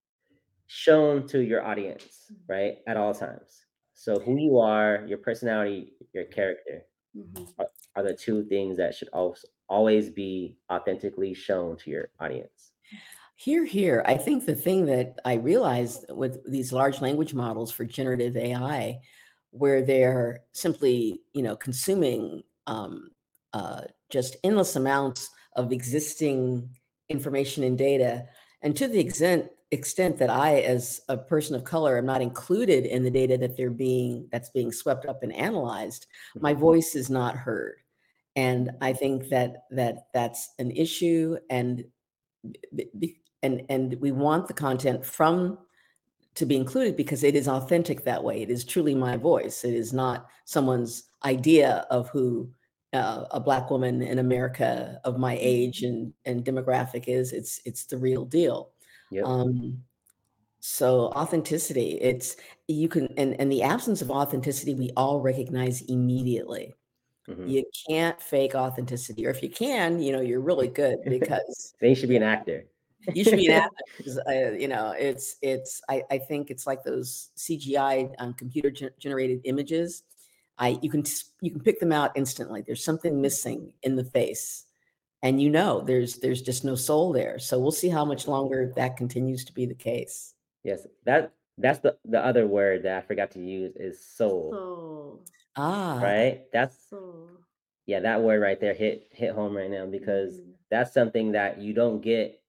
shown 0.67 1.27
to 1.27 1.41
your 1.41 1.65
audience, 1.65 2.31
right? 2.47 2.77
At 2.87 2.97
all 2.97 3.13
times. 3.13 3.65
So 3.93 4.19
who 4.19 4.37
you 4.37 4.57
are, 4.57 5.03
your 5.07 5.17
personality, 5.17 5.93
your 6.13 6.23
character 6.25 6.83
mm-hmm. 7.15 7.43
are, 7.59 7.67
are, 7.95 8.03
the 8.03 8.15
two 8.15 8.45
things 8.45 8.77
that 8.77 8.95
should 8.95 9.09
always 9.09 9.45
always 9.69 10.09
be 10.09 10.57
authentically 10.71 11.33
shown 11.33 11.77
to 11.77 11.89
your 11.89 12.09
audience. 12.19 12.71
Here, 13.35 13.65
here. 13.65 14.03
I 14.05 14.17
think 14.17 14.45
the 14.45 14.55
thing 14.55 14.85
that 14.85 15.19
I 15.25 15.33
realized 15.35 16.05
with 16.09 16.39
these 16.49 16.73
large 16.73 17.01
language 17.01 17.33
models 17.33 17.71
for 17.71 17.85
generative 17.85 18.37
AI, 18.37 18.99
where 19.51 19.81
they're 19.81 20.41
simply, 20.51 21.21
you 21.33 21.41
know, 21.41 21.55
consuming 21.55 22.43
um, 22.67 23.11
uh, 23.53 23.81
just 24.09 24.35
endless 24.43 24.75
amounts 24.75 25.29
of 25.55 25.71
existing 25.71 26.69
information 27.09 27.63
and 27.63 27.77
data 27.77 28.27
and 28.61 28.75
to 28.77 28.87
the 28.87 28.99
extent 28.99 29.49
extent 29.71 30.17
that 30.17 30.29
I, 30.29 30.59
as 30.61 31.01
a 31.07 31.17
person 31.17 31.55
of 31.55 31.63
color, 31.63 31.97
am 31.97 32.05
not 32.05 32.21
included 32.21 32.85
in 32.85 33.03
the 33.03 33.09
data 33.09 33.37
that 33.37 33.55
they're 33.55 33.69
being 33.69 34.27
that's 34.31 34.49
being 34.49 34.71
swept 34.71 35.05
up 35.05 35.23
and 35.23 35.33
analyzed, 35.33 36.07
my 36.35 36.51
mm-hmm. 36.51 36.61
voice 36.61 36.95
is 36.95 37.09
not 37.09 37.35
heard. 37.35 37.77
And 38.35 38.71
I 38.81 38.93
think 38.93 39.29
that 39.29 39.65
that 39.71 40.07
that's 40.13 40.49
an 40.59 40.71
issue, 40.71 41.37
and 41.49 41.85
and 43.43 43.61
and 43.69 43.97
we 43.99 44.11
want 44.11 44.47
the 44.47 44.53
content 44.53 45.05
from 45.05 45.57
to 46.35 46.45
be 46.45 46.55
included 46.55 46.95
because 46.95 47.23
it 47.23 47.35
is 47.35 47.47
authentic 47.47 48.03
that 48.03 48.23
way. 48.23 48.41
It 48.41 48.49
is 48.49 48.63
truly 48.63 48.95
my 48.95 49.17
voice. 49.17 49.65
It 49.65 49.73
is 49.73 49.91
not 49.91 50.27
someone's 50.45 51.03
idea 51.25 51.85
of 51.89 52.09
who 52.09 52.49
uh, 52.93 53.25
a 53.31 53.39
black 53.39 53.69
woman 53.69 54.01
in 54.01 54.19
America 54.19 54.99
of 55.03 55.17
my 55.17 55.37
age 55.39 55.81
mm-hmm. 55.81 55.93
and 55.93 56.13
and 56.25 56.45
demographic 56.45 57.05
is. 57.07 57.31
It's 57.31 57.61
it's 57.65 57.85
the 57.85 57.97
real 57.97 58.25
deal. 58.25 58.71
Yep. 59.11 59.25
Um, 59.25 59.83
so 60.59 61.07
authenticity, 61.15 61.97
it's 62.01 62.35
you 62.67 62.87
can 62.87 63.07
and 63.17 63.39
and 63.39 63.51
the 63.51 63.63
absence 63.63 64.01
of 64.01 64.11
authenticity, 64.11 64.75
we 64.75 64.91
all 64.95 65.19
recognize 65.19 65.81
immediately. 65.81 66.75
Mm-hmm. 67.29 67.47
You 67.47 67.63
can't 67.87 68.21
fake 68.21 68.55
authenticity, 68.55 69.25
or 69.25 69.29
if 69.29 69.41
you 69.41 69.49
can, 69.49 70.01
you 70.01 70.11
know, 70.11 70.21
you're 70.21 70.41
really 70.41 70.67
good 70.67 70.99
because 71.05 71.73
then 71.79 71.89
you 71.89 71.95
should 71.95 72.09
be 72.09 72.17
an 72.17 72.23
actor. 72.23 72.65
you 73.13 73.23
should 73.23 73.37
be 73.37 73.47
an 73.47 73.53
actor. 73.63 74.21
Uh, 74.27 74.51
you 74.51 74.67
know, 74.67 74.93
it's 74.97 75.37
it's. 75.41 75.81
I, 75.89 76.03
I 76.11 76.17
think 76.17 76.51
it's 76.51 76.67
like 76.67 76.83
those 76.83 77.31
CGI 77.37 78.13
um, 78.19 78.33
computer 78.33 78.69
gen- 78.69 78.91
generated 78.99 79.41
images 79.45 80.03
I 80.61 80.77
you 80.81 80.89
can 80.89 81.03
you 81.41 81.49
can 81.49 81.59
pick 81.59 81.79
them 81.79 81.91
out 81.91 82.11
instantly. 82.15 82.61
There's 82.61 82.83
something 82.83 83.19
missing 83.19 83.73
in 83.81 83.95
the 83.95 84.03
face, 84.03 84.65
and 85.23 85.41
you 85.41 85.49
know 85.49 85.81
there's 85.81 86.17
there's 86.17 86.43
just 86.43 86.63
no 86.63 86.75
soul 86.75 87.11
there. 87.11 87.39
So 87.39 87.59
we'll 87.59 87.71
see 87.71 87.89
how 87.89 88.05
much 88.05 88.27
longer 88.27 88.71
that 88.75 88.95
continues 88.95 89.43
to 89.45 89.53
be 89.53 89.65
the 89.65 89.73
case. 89.73 90.35
Yes, 90.63 90.85
that 91.05 91.33
that's 91.57 91.79
the 91.79 91.97
the 92.05 92.23
other 92.23 92.45
word 92.45 92.83
that 92.83 92.95
I 92.95 93.01
forgot 93.01 93.31
to 93.31 93.39
use 93.39 93.75
is 93.75 94.05
soul. 94.05 94.51
Soul. 94.51 95.25
Ah. 95.55 95.99
Right. 96.01 96.43
That's 96.53 96.77
soul. 96.89 97.27
Yeah, 97.87 98.01
that 98.01 98.21
word 98.21 98.39
right 98.39 98.61
there 98.61 98.75
hit 98.75 99.07
hit 99.11 99.33
home 99.33 99.57
right 99.57 99.71
now 99.71 99.87
because 99.87 100.35
mm-hmm. 100.35 100.51
that's 100.69 100.93
something 100.93 101.31
that 101.31 101.59
you 101.59 101.73
don't 101.73 102.01
get 102.01 102.39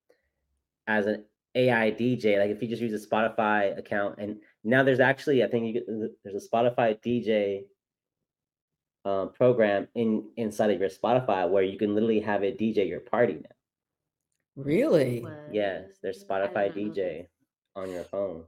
as 0.87 1.07
an 1.07 1.25
AI 1.55 1.91
DJ. 1.93 2.39
Like 2.39 2.51
if 2.51 2.61
you 2.61 2.69
just 2.69 2.83
use 2.83 2.93
a 2.93 3.07
Spotify 3.07 3.77
account, 3.79 4.17
and 4.19 4.37
now 4.65 4.83
there's 4.83 5.01
actually 5.01 5.43
I 5.43 5.49
think 5.49 5.75
you 5.75 6.11
there's 6.23 6.45
a 6.45 6.47
Spotify 6.47 7.01
DJ 7.03 7.63
um, 9.05 9.33
program 9.33 9.89
in 9.95 10.29
inside 10.37 10.71
of 10.71 10.81
your 10.81 10.89
Spotify 10.89 11.49
where 11.49 11.63
you 11.63 11.79
can 11.79 11.95
literally 11.95 12.21
have 12.21 12.43
it 12.43 12.59
DJ 12.59 12.89
your 12.89 13.01
party 13.01 13.35
now. 13.35 13.57
Really? 14.57 15.25
Yes, 15.51 15.99
there's 16.03 16.25
Spotify 16.25 16.73
DJ 16.75 17.27
on 17.75 17.91
your 17.91 18.05
phone. 18.05 18.45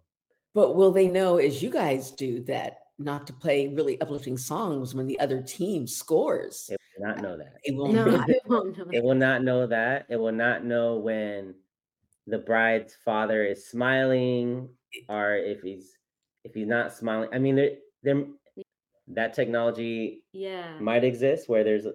But 0.55 0.77
will 0.77 0.93
they 0.93 1.09
know, 1.09 1.38
as 1.38 1.62
you 1.62 1.71
guys 1.71 2.11
do, 2.12 2.40
that 2.45 2.79
not 2.99 3.27
to 3.27 3.33
play 3.33 3.69
really 3.69 4.01
uplifting 4.01 4.38
songs 4.38 4.95
when 4.95 5.07
the 5.07 5.19
other 5.19 5.43
team 5.43 5.87
scores? 5.87 6.71
It 6.71 6.79
will 6.97 7.09
not 7.09 7.21
know 7.21 7.37
that. 7.37 7.55
It 7.64 7.75
will 7.75 7.93
no, 7.93 8.05
not. 8.05 8.29
It, 8.29 8.43
won't 8.47 8.79
know 8.79 8.85
it 8.93 9.03
will 9.03 9.14
not 9.14 9.43
know 9.43 9.67
that. 9.67 10.07
It 10.09 10.17
will 10.17 10.33
not 10.33 10.64
know 10.64 10.97
when 10.97 11.55
the 12.27 12.38
bride's 12.38 12.97
father 13.05 13.45
is 13.45 13.67
smiling 13.67 14.69
or 15.09 15.37
if 15.37 15.61
he's 15.62 15.97
if 16.45 16.55
he's 16.55 16.69
not 16.69 16.95
smiling. 16.95 17.31
I 17.33 17.38
mean, 17.38 17.57
there 17.57 17.71
there 18.03 18.25
that 19.09 19.35
technology 19.35 20.23
yeah. 20.33 20.79
might 20.81 21.05
exist 21.05 21.49
where 21.49 21.64
there's 21.64 21.87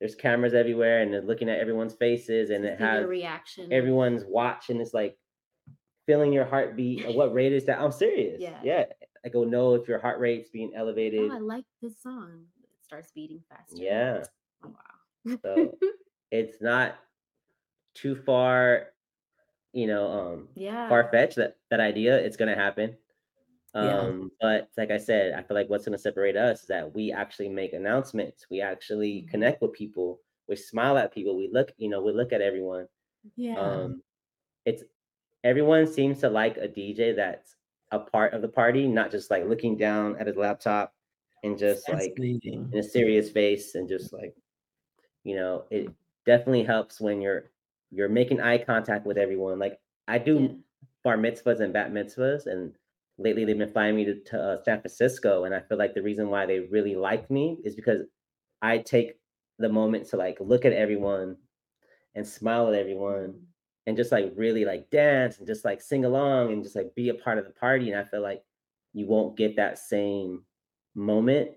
there's 0.00 0.14
cameras 0.14 0.52
everywhere 0.52 1.00
and 1.00 1.12
they're 1.12 1.22
looking 1.22 1.48
at 1.48 1.58
everyone's 1.58 1.94
faces 1.94 2.50
and 2.50 2.64
it 2.64 2.78
has 2.78 3.06
reaction. 3.06 3.72
everyone's 3.72 4.24
watching 4.26 4.80
it's 4.80 4.92
like 4.92 5.16
feeling 6.06 6.32
your 6.32 6.44
heartbeat 6.44 7.14
what 7.14 7.32
rate 7.32 7.52
is 7.52 7.66
that? 7.66 7.80
I'm 7.80 7.92
serious. 7.92 8.40
Yeah. 8.40 8.58
Yeah. 8.62 8.84
I 9.24 9.28
go 9.28 9.44
know 9.44 9.74
if 9.74 9.88
your 9.88 9.98
heart 9.98 10.20
rate's 10.20 10.50
being 10.50 10.72
elevated 10.76 11.30
oh, 11.30 11.34
i 11.34 11.38
like 11.38 11.64
this 11.82 12.00
song. 12.02 12.44
It 12.62 12.84
starts 12.84 13.10
beating 13.12 13.42
faster. 13.48 13.82
Yeah. 13.82 14.24
Oh, 14.64 14.74
wow. 15.24 15.38
so 15.42 15.78
it's 16.30 16.60
not 16.60 16.96
too 17.94 18.14
far 18.14 18.88
you 19.72 19.86
know 19.86 20.10
um 20.10 20.48
yeah. 20.54 20.88
far-fetched 20.88 21.36
that 21.36 21.56
that 21.70 21.80
idea 21.80 22.16
it's 22.16 22.36
gonna 22.36 22.54
happen 22.54 22.96
yeah. 23.84 23.98
Um, 24.00 24.30
but 24.40 24.70
like 24.76 24.90
I 24.90 24.98
said, 24.98 25.34
I 25.34 25.42
feel 25.42 25.56
like 25.56 25.68
what's 25.68 25.84
going 25.84 25.96
to 25.96 26.02
separate 26.02 26.36
us 26.36 26.62
is 26.62 26.66
that 26.68 26.94
we 26.94 27.12
actually 27.12 27.48
make 27.48 27.72
announcements. 27.72 28.46
We 28.50 28.60
actually 28.60 29.22
mm-hmm. 29.22 29.30
connect 29.30 29.62
with 29.62 29.72
people. 29.72 30.20
We 30.48 30.56
smile 30.56 30.96
at 30.96 31.12
people. 31.12 31.36
We 31.36 31.50
look, 31.52 31.72
you 31.76 31.88
know, 31.88 32.02
we 32.02 32.12
look 32.12 32.32
at 32.32 32.40
everyone. 32.40 32.86
Yeah. 33.36 33.58
Um, 33.58 34.02
it's 34.64 34.82
everyone 35.44 35.86
seems 35.86 36.20
to 36.20 36.30
like 36.30 36.56
a 36.56 36.68
DJ 36.68 37.14
that's 37.14 37.56
a 37.90 37.98
part 37.98 38.34
of 38.34 38.42
the 38.42 38.48
party, 38.48 38.86
not 38.86 39.10
just 39.10 39.30
like 39.30 39.46
looking 39.46 39.76
down 39.76 40.16
at 40.18 40.26
his 40.26 40.36
laptop 40.36 40.92
and 41.42 41.58
just 41.58 41.86
that's 41.86 42.02
like 42.02 42.14
amazing. 42.18 42.70
in 42.72 42.78
a 42.78 42.82
serious 42.82 43.30
face 43.30 43.74
and 43.74 43.88
just 43.88 44.12
like, 44.12 44.34
you 45.24 45.36
know, 45.36 45.64
it 45.70 45.88
definitely 46.24 46.64
helps 46.64 47.00
when 47.00 47.20
you're 47.20 47.50
you're 47.90 48.08
making 48.08 48.40
eye 48.40 48.58
contact 48.58 49.06
with 49.06 49.18
everyone. 49.18 49.58
Like 49.58 49.78
I 50.08 50.18
do 50.18 50.38
yeah. 50.40 50.48
bar 51.04 51.16
mitzvahs 51.16 51.60
and 51.60 51.72
bat 51.72 51.92
mitzvahs 51.92 52.46
and 52.46 52.72
lately 53.18 53.44
they've 53.44 53.58
been 53.58 53.72
flying 53.72 53.96
me 53.96 54.04
to, 54.04 54.20
to 54.20 54.40
uh, 54.40 54.62
San 54.62 54.80
Francisco, 54.80 55.44
and 55.44 55.54
I 55.54 55.60
feel 55.60 55.78
like 55.78 55.94
the 55.94 56.02
reason 56.02 56.28
why 56.28 56.46
they 56.46 56.60
really 56.60 56.94
like 56.94 57.30
me 57.30 57.58
is 57.64 57.74
because 57.74 58.02
I 58.62 58.78
take 58.78 59.18
the 59.58 59.68
moment 59.68 60.08
to 60.08 60.16
like 60.16 60.36
look 60.40 60.64
at 60.64 60.72
everyone 60.72 61.36
and 62.14 62.26
smile 62.26 62.68
at 62.68 62.74
everyone 62.74 63.28
mm-hmm. 63.28 63.44
and 63.86 63.96
just 63.96 64.12
like 64.12 64.32
really 64.36 64.64
like 64.64 64.90
dance 64.90 65.38
and 65.38 65.46
just 65.46 65.64
like 65.64 65.80
sing 65.80 66.04
along 66.04 66.52
and 66.52 66.62
just 66.62 66.76
like 66.76 66.94
be 66.94 67.08
a 67.08 67.14
part 67.14 67.38
of 67.38 67.44
the 67.44 67.52
party. 67.52 67.90
And 67.90 68.00
I 68.00 68.04
feel 68.04 68.22
like 68.22 68.42
you 68.92 69.06
won't 69.06 69.36
get 69.36 69.56
that 69.56 69.78
same 69.78 70.42
moment 70.94 71.50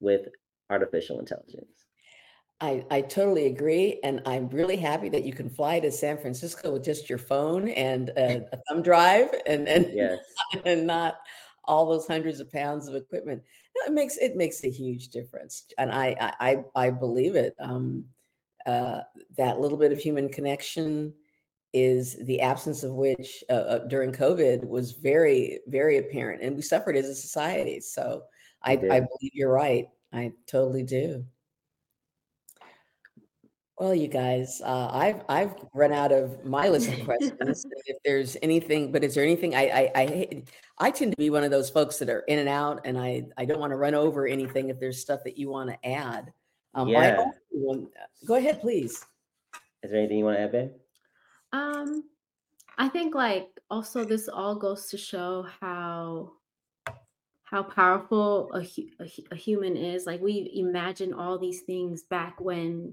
with 0.00 0.28
artificial 0.70 1.18
intelligence. 1.18 1.79
I, 2.60 2.84
I 2.90 3.00
totally 3.00 3.46
agree. 3.46 4.00
And 4.04 4.20
I'm 4.26 4.48
really 4.50 4.76
happy 4.76 5.08
that 5.08 5.24
you 5.24 5.32
can 5.32 5.48
fly 5.48 5.80
to 5.80 5.90
San 5.90 6.18
Francisco 6.18 6.72
with 6.72 6.84
just 6.84 7.08
your 7.08 7.18
phone 7.18 7.68
and 7.70 8.10
a, 8.10 8.44
a 8.52 8.58
thumb 8.68 8.82
drive 8.82 9.30
and, 9.46 9.66
and, 9.66 9.90
yes. 9.94 10.18
and 10.64 10.86
not 10.86 11.20
all 11.64 11.86
those 11.86 12.06
hundreds 12.06 12.40
of 12.40 12.52
pounds 12.52 12.88
of 12.88 12.94
equipment. 12.94 13.42
it 13.86 13.92
makes 13.92 14.16
it 14.18 14.36
makes 14.36 14.64
a 14.64 14.70
huge 14.70 15.08
difference. 15.08 15.64
And 15.78 15.90
I 15.90 16.34
I 16.40 16.64
I 16.74 16.90
believe 16.90 17.36
it. 17.36 17.54
Um, 17.60 18.04
uh, 18.66 19.00
that 19.38 19.58
little 19.58 19.78
bit 19.78 19.92
of 19.92 19.98
human 19.98 20.28
connection 20.28 21.14
is 21.72 22.16
the 22.24 22.40
absence 22.40 22.82
of 22.82 22.92
which 22.92 23.44
uh, 23.48 23.52
uh, 23.52 23.78
during 23.86 24.12
COVID 24.12 24.66
was 24.66 24.92
very, 24.92 25.60
very 25.66 25.98
apparent, 25.98 26.42
and 26.42 26.56
we 26.56 26.62
suffered 26.62 26.96
as 26.96 27.06
a 27.06 27.14
society. 27.14 27.80
So 27.80 28.22
I, 28.62 28.72
I 28.72 29.00
believe 29.00 29.32
you're 29.32 29.52
right. 29.52 29.86
I 30.12 30.32
totally 30.46 30.82
do. 30.82 31.24
Well, 33.80 33.94
you 33.94 34.08
guys, 34.08 34.60
uh, 34.62 34.90
I've 34.92 35.22
I've 35.30 35.54
run 35.72 35.90
out 35.90 36.12
of 36.12 36.44
my 36.44 36.68
list 36.68 36.92
of 36.92 37.02
questions. 37.06 37.64
if 37.86 37.96
there's 38.04 38.36
anything, 38.42 38.92
but 38.92 39.02
is 39.02 39.14
there 39.14 39.24
anything 39.24 39.54
I 39.54 39.68
I 39.68 39.90
I, 39.94 40.42
I 40.78 40.90
tend 40.90 41.12
to 41.12 41.16
be 41.16 41.30
one 41.30 41.44
of 41.44 41.50
those 41.50 41.70
folks 41.70 41.96
that 42.00 42.10
are 42.10 42.20
in 42.28 42.38
and 42.40 42.48
out, 42.48 42.82
and 42.84 42.98
I 42.98 43.24
I 43.38 43.46
don't 43.46 43.58
want 43.58 43.70
to 43.70 43.76
run 43.76 43.94
over 43.94 44.26
anything. 44.26 44.68
If 44.68 44.78
there's 44.78 45.00
stuff 45.00 45.20
that 45.24 45.38
you 45.38 45.48
want 45.48 45.70
to 45.70 45.88
add, 45.88 46.30
um, 46.74 46.88
yeah. 46.88 47.24
go 48.26 48.34
ahead, 48.34 48.60
please. 48.60 49.02
Is 49.82 49.90
there 49.90 50.00
anything 50.00 50.18
you 50.18 50.24
want 50.26 50.36
to 50.36 50.42
add, 50.42 50.52
Ben? 50.52 50.72
Um, 51.52 52.04
I 52.76 52.86
think 52.86 53.14
like 53.14 53.48
also 53.70 54.04
this 54.04 54.28
all 54.28 54.56
goes 54.56 54.88
to 54.90 54.98
show 54.98 55.46
how 55.62 56.32
how 57.44 57.62
powerful 57.62 58.50
a, 58.52 58.60
a, 59.02 59.10
a 59.30 59.34
human 59.34 59.78
is. 59.78 60.04
Like 60.04 60.20
we 60.20 60.52
imagine 60.54 61.14
all 61.14 61.38
these 61.38 61.62
things 61.62 62.02
back 62.02 62.38
when 62.42 62.92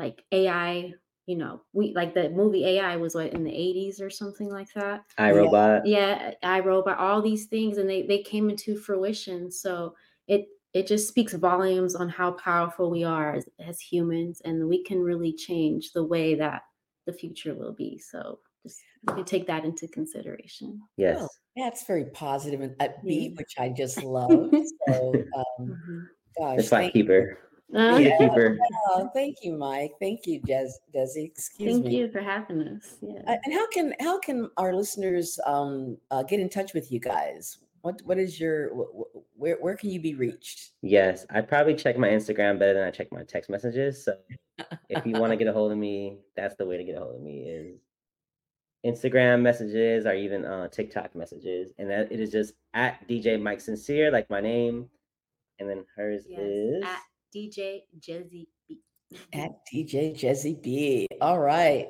like 0.00 0.24
AI, 0.32 0.92
you 1.26 1.36
know, 1.36 1.60
we 1.72 1.92
like 1.94 2.14
the 2.14 2.30
movie 2.30 2.64
AI 2.64 2.96
was 2.96 3.14
what 3.14 3.32
in 3.32 3.44
the 3.44 3.50
80s 3.50 4.00
or 4.00 4.10
something 4.10 4.48
like 4.48 4.72
that. 4.74 5.04
I 5.18 5.32
Robot. 5.32 5.86
Yeah, 5.86 6.32
I 6.42 6.60
Robot, 6.60 6.98
all 6.98 7.20
these 7.20 7.46
things 7.46 7.78
and 7.78 7.88
they 7.88 8.02
they 8.02 8.22
came 8.22 8.48
into 8.48 8.76
fruition. 8.76 9.50
So 9.50 9.94
it 10.26 10.48
it 10.72 10.86
just 10.86 11.08
speaks 11.08 11.34
volumes 11.34 11.94
on 11.94 12.08
how 12.08 12.32
powerful 12.32 12.90
we 12.90 13.04
are 13.04 13.34
as, 13.34 13.48
as 13.58 13.80
humans 13.80 14.40
and 14.44 14.68
we 14.68 14.82
can 14.84 15.00
really 15.00 15.32
change 15.32 15.92
the 15.92 16.04
way 16.04 16.34
that 16.36 16.62
the 17.06 17.12
future 17.12 17.54
will 17.54 17.72
be. 17.74 17.98
So 17.98 18.38
just 18.62 18.80
you 19.16 19.24
take 19.24 19.46
that 19.48 19.64
into 19.64 19.88
consideration. 19.88 20.80
Yes. 20.96 21.18
Oh, 21.20 21.28
that's 21.56 21.84
very 21.86 22.06
positive 22.06 22.60
and 22.60 22.76
upbeat, 22.78 23.30
yeah. 23.30 23.36
which 23.36 23.54
I 23.58 23.68
just 23.68 24.02
love. 24.02 24.30
so 24.30 25.12
um, 25.36 25.44
mm-hmm. 25.60 26.00
gosh. 26.38 26.58
It's 26.58 26.72
like 26.72 26.92
keeper. 26.92 27.38
Uh, 27.74 27.96
yeah. 27.98 28.18
keeper. 28.18 28.58
Oh, 28.88 29.08
thank 29.14 29.38
you, 29.42 29.52
Mike. 29.56 29.92
Thank 30.00 30.26
you, 30.26 30.40
Des- 30.40 30.80
Desi. 30.94 31.26
Excuse 31.26 31.66
me. 31.66 31.72
thank 31.72 31.84
me. 31.86 31.96
you 31.98 32.10
for 32.10 32.20
having 32.20 32.62
us. 32.62 32.96
Yeah. 33.00 33.20
Uh, 33.26 33.36
and 33.44 33.54
how 33.54 33.68
can 33.68 33.94
how 34.00 34.18
can 34.18 34.50
our 34.56 34.74
listeners 34.74 35.38
um, 35.46 35.96
uh, 36.10 36.22
get 36.22 36.40
in 36.40 36.48
touch 36.48 36.74
with 36.74 36.90
you 36.90 36.98
guys? 36.98 37.58
What 37.82 38.02
what 38.04 38.18
is 38.18 38.40
your 38.40 38.70
where 39.36 39.56
where 39.60 39.76
can 39.76 39.90
you 39.90 40.00
be 40.00 40.14
reached? 40.14 40.72
Yes, 40.82 41.26
I 41.30 41.40
probably 41.42 41.74
check 41.74 41.96
my 41.96 42.08
Instagram 42.08 42.58
better 42.58 42.74
than 42.74 42.82
I 42.82 42.90
check 42.90 43.12
my 43.12 43.22
text 43.22 43.48
messages. 43.48 44.04
So 44.04 44.16
if 44.88 45.06
you 45.06 45.12
want 45.12 45.30
to 45.30 45.36
get 45.36 45.46
a 45.46 45.52
hold 45.52 45.70
of 45.70 45.78
me, 45.78 46.18
that's 46.36 46.56
the 46.56 46.66
way 46.66 46.76
to 46.76 46.84
get 46.84 46.96
a 46.96 47.00
hold 47.00 47.14
of 47.14 47.22
me 47.22 47.42
is 47.42 47.78
Instagram 48.84 49.42
messages 49.42 50.06
or 50.06 50.14
even 50.14 50.44
uh, 50.44 50.68
TikTok 50.68 51.14
messages, 51.14 51.72
and 51.78 51.88
that 51.90 52.10
it 52.10 52.20
is 52.20 52.30
just 52.30 52.54
at 52.74 53.06
DJ 53.08 53.40
Mike 53.40 53.60
Sincere, 53.60 54.10
like 54.10 54.28
my 54.28 54.40
name, 54.40 54.88
and 55.58 55.68
then 55.68 55.84
hers 55.96 56.24
yes, 56.28 56.40
is 56.40 56.84
at 56.84 57.00
DJ 57.34 57.82
Jezzy 57.98 58.46
B. 58.68 58.80
at 59.32 59.50
DJ 59.72 60.14
Jezzy 60.14 60.60
B. 60.62 61.08
All 61.20 61.38
right. 61.38 61.88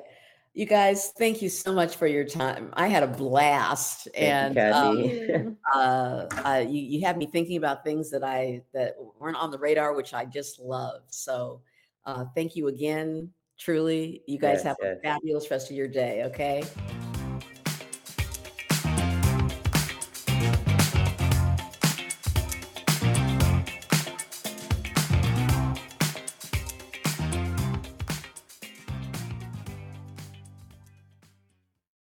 You 0.53 0.65
guys, 0.65 1.13
thank 1.17 1.41
you 1.41 1.47
so 1.47 1.71
much 1.73 1.95
for 1.95 2.07
your 2.07 2.25
time. 2.25 2.71
I 2.73 2.87
had 2.87 3.03
a 3.03 3.07
blast, 3.07 4.09
thank 4.13 4.57
and 4.57 4.99
you, 5.25 5.33
um, 5.33 5.57
uh, 5.73 6.25
uh, 6.45 6.65
you, 6.67 6.81
you 6.81 7.05
had 7.05 7.17
me 7.17 7.25
thinking 7.25 7.55
about 7.55 7.85
things 7.85 8.11
that 8.11 8.21
I 8.21 8.61
that 8.73 8.95
weren't 9.17 9.37
on 9.37 9.49
the 9.49 9.57
radar, 9.57 9.93
which 9.93 10.13
I 10.13 10.25
just 10.25 10.59
love. 10.59 11.03
So, 11.07 11.61
uh, 12.05 12.25
thank 12.35 12.57
you 12.57 12.67
again. 12.67 13.29
Truly, 13.57 14.23
you 14.27 14.39
guys 14.39 14.57
yes, 14.57 14.63
have 14.63 14.77
yes. 14.81 14.97
a 14.97 15.01
fabulous 15.01 15.49
rest 15.49 15.71
of 15.71 15.77
your 15.77 15.87
day. 15.87 16.23
Okay. 16.25 16.63